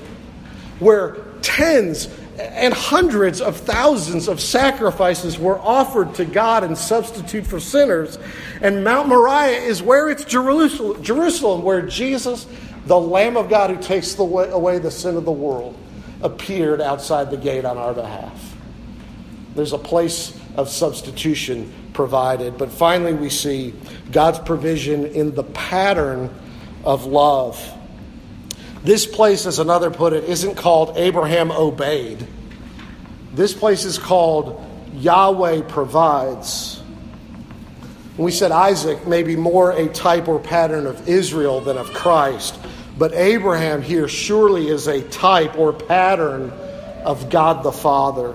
where 0.78 1.16
tens 1.42 2.08
and 2.38 2.72
hundreds 2.72 3.42
of 3.42 3.58
thousands 3.58 4.28
of 4.28 4.40
sacrifices 4.40 5.38
were 5.38 5.58
offered 5.58 6.14
to 6.14 6.24
God 6.24 6.64
in 6.64 6.74
substitute 6.74 7.46
for 7.46 7.60
sinners. 7.60 8.18
And 8.62 8.82
Mount 8.82 9.08
Moriah 9.08 9.60
is 9.60 9.82
where 9.82 10.08
it's 10.08 10.24
Jerusalem, 10.24 11.02
Jerusalem 11.02 11.62
where 11.62 11.82
Jesus 11.82 12.46
the 12.86 12.98
Lamb 12.98 13.36
of 13.36 13.48
God 13.48 13.70
who 13.70 13.80
takes 13.80 14.18
away 14.18 14.78
the 14.78 14.90
sin 14.90 15.16
of 15.16 15.24
the 15.24 15.32
world 15.32 15.76
appeared 16.22 16.80
outside 16.80 17.30
the 17.30 17.36
gate 17.36 17.64
on 17.64 17.78
our 17.78 17.94
behalf. 17.94 18.56
There's 19.54 19.72
a 19.72 19.78
place 19.78 20.38
of 20.56 20.68
substitution 20.68 21.72
provided. 21.92 22.56
But 22.58 22.70
finally, 22.70 23.14
we 23.14 23.30
see 23.30 23.74
God's 24.10 24.38
provision 24.38 25.06
in 25.06 25.34
the 25.34 25.44
pattern 25.44 26.34
of 26.84 27.06
love. 27.06 27.60
This 28.82 29.06
place, 29.06 29.46
as 29.46 29.58
another 29.58 29.90
put 29.90 30.12
it, 30.12 30.24
isn't 30.24 30.56
called 30.56 30.96
Abraham 30.96 31.50
obeyed. 31.50 32.26
This 33.34 33.52
place 33.52 33.84
is 33.84 33.98
called 33.98 34.64
Yahweh 34.94 35.62
provides. 35.62 36.79
We 38.16 38.32
said 38.32 38.52
Isaac 38.52 39.06
may 39.06 39.22
be 39.22 39.36
more 39.36 39.72
a 39.72 39.88
type 39.88 40.28
or 40.28 40.38
pattern 40.38 40.86
of 40.86 41.08
Israel 41.08 41.60
than 41.60 41.78
of 41.78 41.92
Christ. 41.92 42.58
But 42.98 43.14
Abraham 43.14 43.80
here 43.82 44.08
surely 44.08 44.68
is 44.68 44.86
a 44.86 45.02
type 45.08 45.56
or 45.56 45.72
pattern 45.72 46.50
of 47.04 47.30
God 47.30 47.62
the 47.62 47.72
Father. 47.72 48.34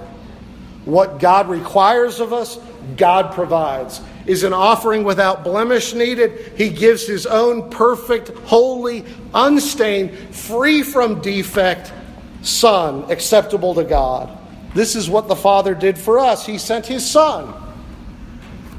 What 0.86 1.20
God 1.20 1.50
requires 1.50 2.20
of 2.20 2.34
us, 2.34 2.58
God 2.98 3.34
provides. 3.34 4.02
Is 4.26 4.44
an 4.44 4.54
offering 4.54 5.04
without 5.04 5.44
blemish 5.44 5.94
needed? 5.94 6.54
He 6.58 6.70
gives 6.70 7.06
his 7.06 7.28
own 7.28 7.70
perfect, 7.70 8.30
holy, 8.46 9.06
unstained, 9.34 10.36
free 10.36 10.82
from 10.82 11.22
defect 11.22 11.94
Son, 12.42 13.12
acceptable 13.12 13.74
to 13.76 13.84
God. 13.84 14.36
This 14.76 14.96
is 14.96 15.10
what 15.10 15.28
the 15.28 15.36
Father 15.36 15.74
did 15.74 15.98
for 15.98 16.20
us. 16.20 16.46
He 16.46 16.58
sent 16.60 16.86
his 16.86 17.08
Son, 17.10 17.54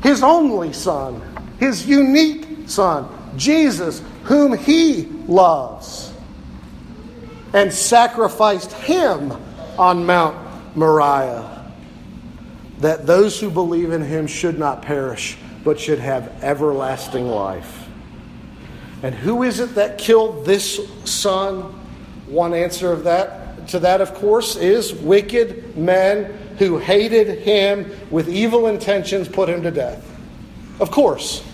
his 0.02 0.22
only 0.22 0.72
Son, 0.72 1.20
his 1.58 1.86
unique 1.86 2.68
Son, 2.68 3.08
Jesus, 3.36 4.02
whom 4.24 4.56
he 4.56 5.04
loves, 5.26 6.12
and 7.52 7.72
sacrificed 7.72 8.72
him 8.72 9.32
on 9.78 10.04
Mount 10.04 10.36
Moriah, 10.76 11.72
that 12.78 13.06
those 13.06 13.40
who 13.40 13.50
believe 13.50 13.92
in 13.92 14.02
him 14.02 14.26
should 14.26 14.58
not 14.58 14.82
perish, 14.82 15.38
but 15.64 15.80
should 15.80 15.98
have 15.98 16.42
everlasting 16.42 17.26
life. 17.26 17.88
And 19.02 19.14
who 19.14 19.42
is 19.42 19.60
it 19.60 19.74
that 19.74 19.98
killed 19.98 20.44
this 20.44 20.80
son? 21.04 21.62
One 22.26 22.54
answer 22.54 22.92
of 22.92 23.04
that 23.04 23.68
to 23.68 23.78
that, 23.80 24.00
of 24.00 24.14
course, 24.14 24.56
is 24.56 24.94
wicked 24.94 25.76
men 25.76 26.38
who 26.58 26.78
hated 26.78 27.38
him 27.40 27.90
with 28.10 28.28
evil 28.28 28.66
intentions 28.66 29.28
put 29.28 29.48
him 29.48 29.62
to 29.62 29.70
death. 29.70 30.04
Of 30.80 30.90
course. 30.90 31.44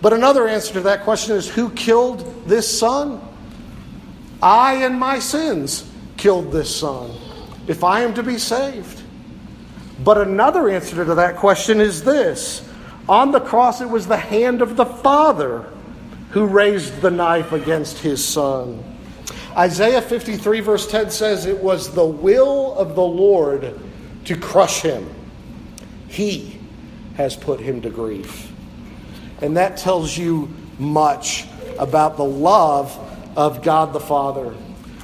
But 0.00 0.12
another 0.12 0.46
answer 0.46 0.74
to 0.74 0.80
that 0.82 1.04
question 1.04 1.36
is 1.36 1.48
who 1.48 1.70
killed 1.70 2.46
this 2.46 2.78
son? 2.78 3.20
I 4.42 4.84
and 4.84 4.98
my 4.98 5.18
sins 5.18 5.90
killed 6.16 6.52
this 6.52 6.74
son, 6.74 7.10
if 7.66 7.82
I 7.82 8.02
am 8.02 8.14
to 8.14 8.22
be 8.22 8.36
saved. 8.36 9.02
But 10.02 10.18
another 10.18 10.68
answer 10.68 11.04
to 11.04 11.14
that 11.14 11.36
question 11.36 11.80
is 11.80 12.04
this 12.04 12.68
on 13.08 13.32
the 13.32 13.40
cross, 13.40 13.80
it 13.80 13.88
was 13.88 14.06
the 14.06 14.16
hand 14.16 14.62
of 14.62 14.76
the 14.76 14.86
Father 14.86 15.70
who 16.30 16.46
raised 16.46 17.00
the 17.00 17.10
knife 17.10 17.52
against 17.52 17.98
his 17.98 18.24
son. 18.24 18.82
Isaiah 19.56 20.02
53, 20.02 20.60
verse 20.60 20.86
10 20.86 21.10
says, 21.10 21.46
It 21.46 21.62
was 21.62 21.94
the 21.94 22.04
will 22.04 22.74
of 22.74 22.94
the 22.94 23.02
Lord 23.02 23.78
to 24.24 24.36
crush 24.36 24.82
him. 24.82 25.08
He 26.08 26.58
has 27.16 27.36
put 27.36 27.60
him 27.60 27.82
to 27.82 27.90
grief. 27.90 28.52
And 29.42 29.56
that 29.56 29.76
tells 29.76 30.16
you 30.16 30.48
much 30.78 31.46
about 31.78 32.16
the 32.16 32.24
love 32.24 32.96
of 33.36 33.62
God 33.62 33.92
the 33.92 34.00
Father. 34.00 34.54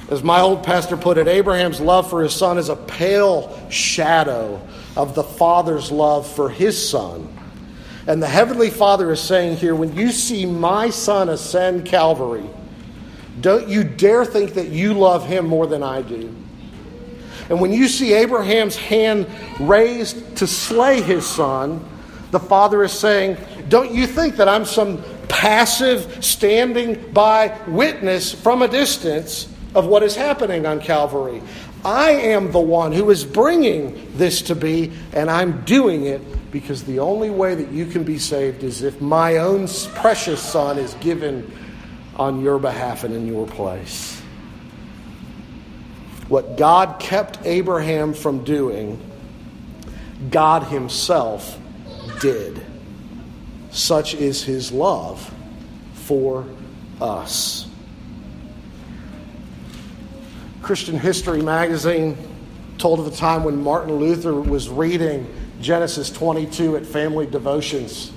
As 0.09 0.23
my 0.23 0.41
old 0.41 0.63
pastor 0.63 0.97
put 0.97 1.17
it, 1.17 1.27
Abraham's 1.27 1.79
love 1.79 2.09
for 2.09 2.21
his 2.21 2.33
son 2.33 2.57
is 2.57 2.69
a 2.69 2.75
pale 2.75 3.69
shadow 3.69 4.61
of 4.97 5.15
the 5.15 5.23
Father's 5.23 5.91
love 5.91 6.29
for 6.29 6.49
his 6.49 6.89
son. 6.89 7.33
And 8.07 8.21
the 8.21 8.27
Heavenly 8.27 8.69
Father 8.69 9.11
is 9.11 9.21
saying 9.21 9.57
here 9.57 9.75
when 9.75 9.95
you 9.95 10.11
see 10.11 10.45
my 10.45 10.89
son 10.89 11.29
ascend 11.29 11.85
Calvary, 11.85 12.49
don't 13.39 13.69
you 13.69 13.83
dare 13.83 14.25
think 14.25 14.55
that 14.55 14.67
you 14.67 14.93
love 14.93 15.25
him 15.25 15.45
more 15.45 15.67
than 15.67 15.83
I 15.83 16.01
do. 16.01 16.35
And 17.51 17.59
when 17.59 17.73
you 17.73 17.89
see 17.89 18.13
Abraham's 18.13 18.77
hand 18.77 19.27
raised 19.59 20.37
to 20.37 20.47
slay 20.47 21.01
his 21.01 21.27
son, 21.27 21.85
the 22.31 22.39
Father 22.39 22.81
is 22.81 22.93
saying, 22.93 23.35
Don't 23.67 23.91
you 23.91 24.07
think 24.07 24.37
that 24.37 24.47
I'm 24.47 24.63
some 24.63 25.03
passive, 25.27 26.23
standing 26.23 27.11
by 27.11 27.53
witness 27.67 28.33
from 28.33 28.61
a 28.61 28.69
distance 28.69 29.53
of 29.75 29.85
what 29.85 30.01
is 30.01 30.15
happening 30.15 30.65
on 30.65 30.79
Calvary? 30.79 31.41
I 31.83 32.11
am 32.11 32.53
the 32.53 32.59
one 32.61 32.93
who 32.93 33.09
is 33.09 33.25
bringing 33.25 34.15
this 34.15 34.41
to 34.43 34.55
be, 34.55 34.93
and 35.11 35.29
I'm 35.29 35.59
doing 35.65 36.05
it 36.05 36.21
because 36.53 36.85
the 36.85 36.99
only 36.99 37.31
way 37.31 37.53
that 37.53 37.69
you 37.69 37.85
can 37.85 38.05
be 38.05 38.17
saved 38.17 38.63
is 38.63 38.81
if 38.81 39.01
my 39.01 39.39
own 39.39 39.67
precious 39.95 40.41
Son 40.41 40.77
is 40.77 40.93
given 40.95 41.51
on 42.15 42.39
your 42.39 42.59
behalf 42.59 43.03
and 43.03 43.13
in 43.13 43.27
your 43.27 43.45
place. 43.45 44.20
What 46.31 46.55
God 46.55 46.97
kept 47.01 47.39
Abraham 47.43 48.13
from 48.13 48.45
doing, 48.45 48.97
God 50.29 50.63
Himself 50.63 51.59
did. 52.21 52.65
Such 53.71 54.13
is 54.13 54.41
his 54.41 54.71
love 54.71 55.29
for 55.93 56.45
us. 57.01 57.67
Christian 60.61 60.97
History 60.97 61.41
magazine 61.41 62.17
told 62.77 63.01
of 63.01 63.07
a 63.07 63.11
time 63.11 63.43
when 63.43 63.61
Martin 63.61 63.95
Luther 63.95 64.33
was 64.33 64.69
reading 64.69 65.27
Genesis 65.59 66.09
22 66.09 66.77
at 66.77 66.85
family 66.85 67.25
devotions. 67.25 68.13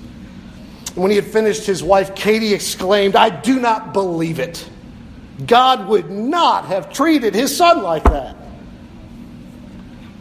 When 0.93 1.11
he 1.11 1.17
had 1.17 1.25
finished, 1.25 1.65
his 1.65 1.83
wife 1.83 2.15
Katie 2.15 2.53
exclaimed, 2.53 3.17
I 3.17 3.29
do 3.29 3.59
not 3.59 3.91
believe 3.91 4.39
it. 4.39 4.69
God 5.45 5.87
would 5.87 6.09
not 6.09 6.65
have 6.65 6.93
treated 6.93 7.35
his 7.35 7.55
son 7.55 7.83
like 7.83 8.03
that. 8.03 8.35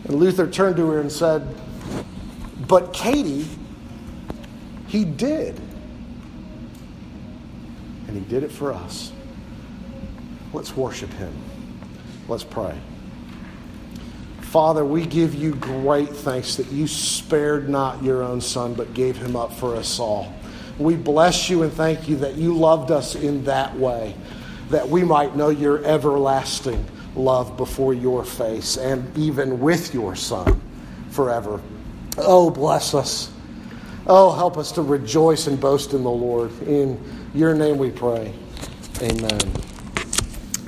And 0.04 0.14
Luther 0.16 0.48
turned 0.48 0.76
to 0.76 0.90
her 0.90 1.00
and 1.00 1.10
said, 1.10 1.46
But 2.66 2.92
Katie, 2.92 3.46
he 4.94 5.04
did. 5.04 5.60
and 8.06 8.16
He 8.16 8.20
did 8.30 8.44
it 8.44 8.52
for 8.52 8.72
us. 8.72 9.12
Let's 10.52 10.76
worship 10.76 11.10
Him. 11.14 11.34
Let's 12.28 12.44
pray. 12.44 12.78
Father, 14.42 14.84
we 14.84 15.04
give 15.04 15.34
you 15.34 15.52
great 15.56 16.10
thanks 16.10 16.54
that 16.56 16.70
you 16.70 16.86
spared 16.86 17.68
not 17.68 18.04
your 18.04 18.22
own 18.22 18.40
Son, 18.40 18.72
but 18.74 18.94
gave 18.94 19.16
him 19.16 19.34
up 19.34 19.52
for 19.52 19.74
us 19.74 19.98
all. 19.98 20.32
We 20.78 20.94
bless 20.94 21.50
you 21.50 21.64
and 21.64 21.72
thank 21.72 22.08
you 22.08 22.14
that 22.18 22.36
you 22.36 22.54
loved 22.54 22.92
us 22.92 23.16
in 23.16 23.42
that 23.46 23.76
way, 23.76 24.14
that 24.74 24.88
we 24.88 25.04
might 25.04 25.36
know 25.36 25.50
your 25.50 25.84
everlasting 25.84 26.84
love 27.14 27.56
before 27.56 27.94
your 27.94 28.24
face 28.24 28.76
and 28.76 29.16
even 29.16 29.60
with 29.60 29.94
your 29.94 30.16
Son 30.16 30.60
forever. 31.10 31.60
Oh, 32.18 32.50
bless 32.50 32.92
us. 32.92 33.30
Oh, 34.08 34.32
help 34.32 34.58
us 34.58 34.72
to 34.72 34.82
rejoice 34.82 35.46
and 35.46 35.60
boast 35.60 35.92
in 35.92 36.02
the 36.02 36.10
Lord. 36.10 36.50
In 36.62 37.00
your 37.34 37.54
name 37.54 37.78
we 37.78 37.92
pray. 37.92 38.34
Amen. 39.00 39.38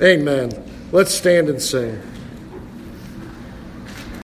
Amen. 0.01 0.87
Let's 0.93 1.13
stand 1.13 1.49
and 1.49 1.61
sing. 1.61 2.01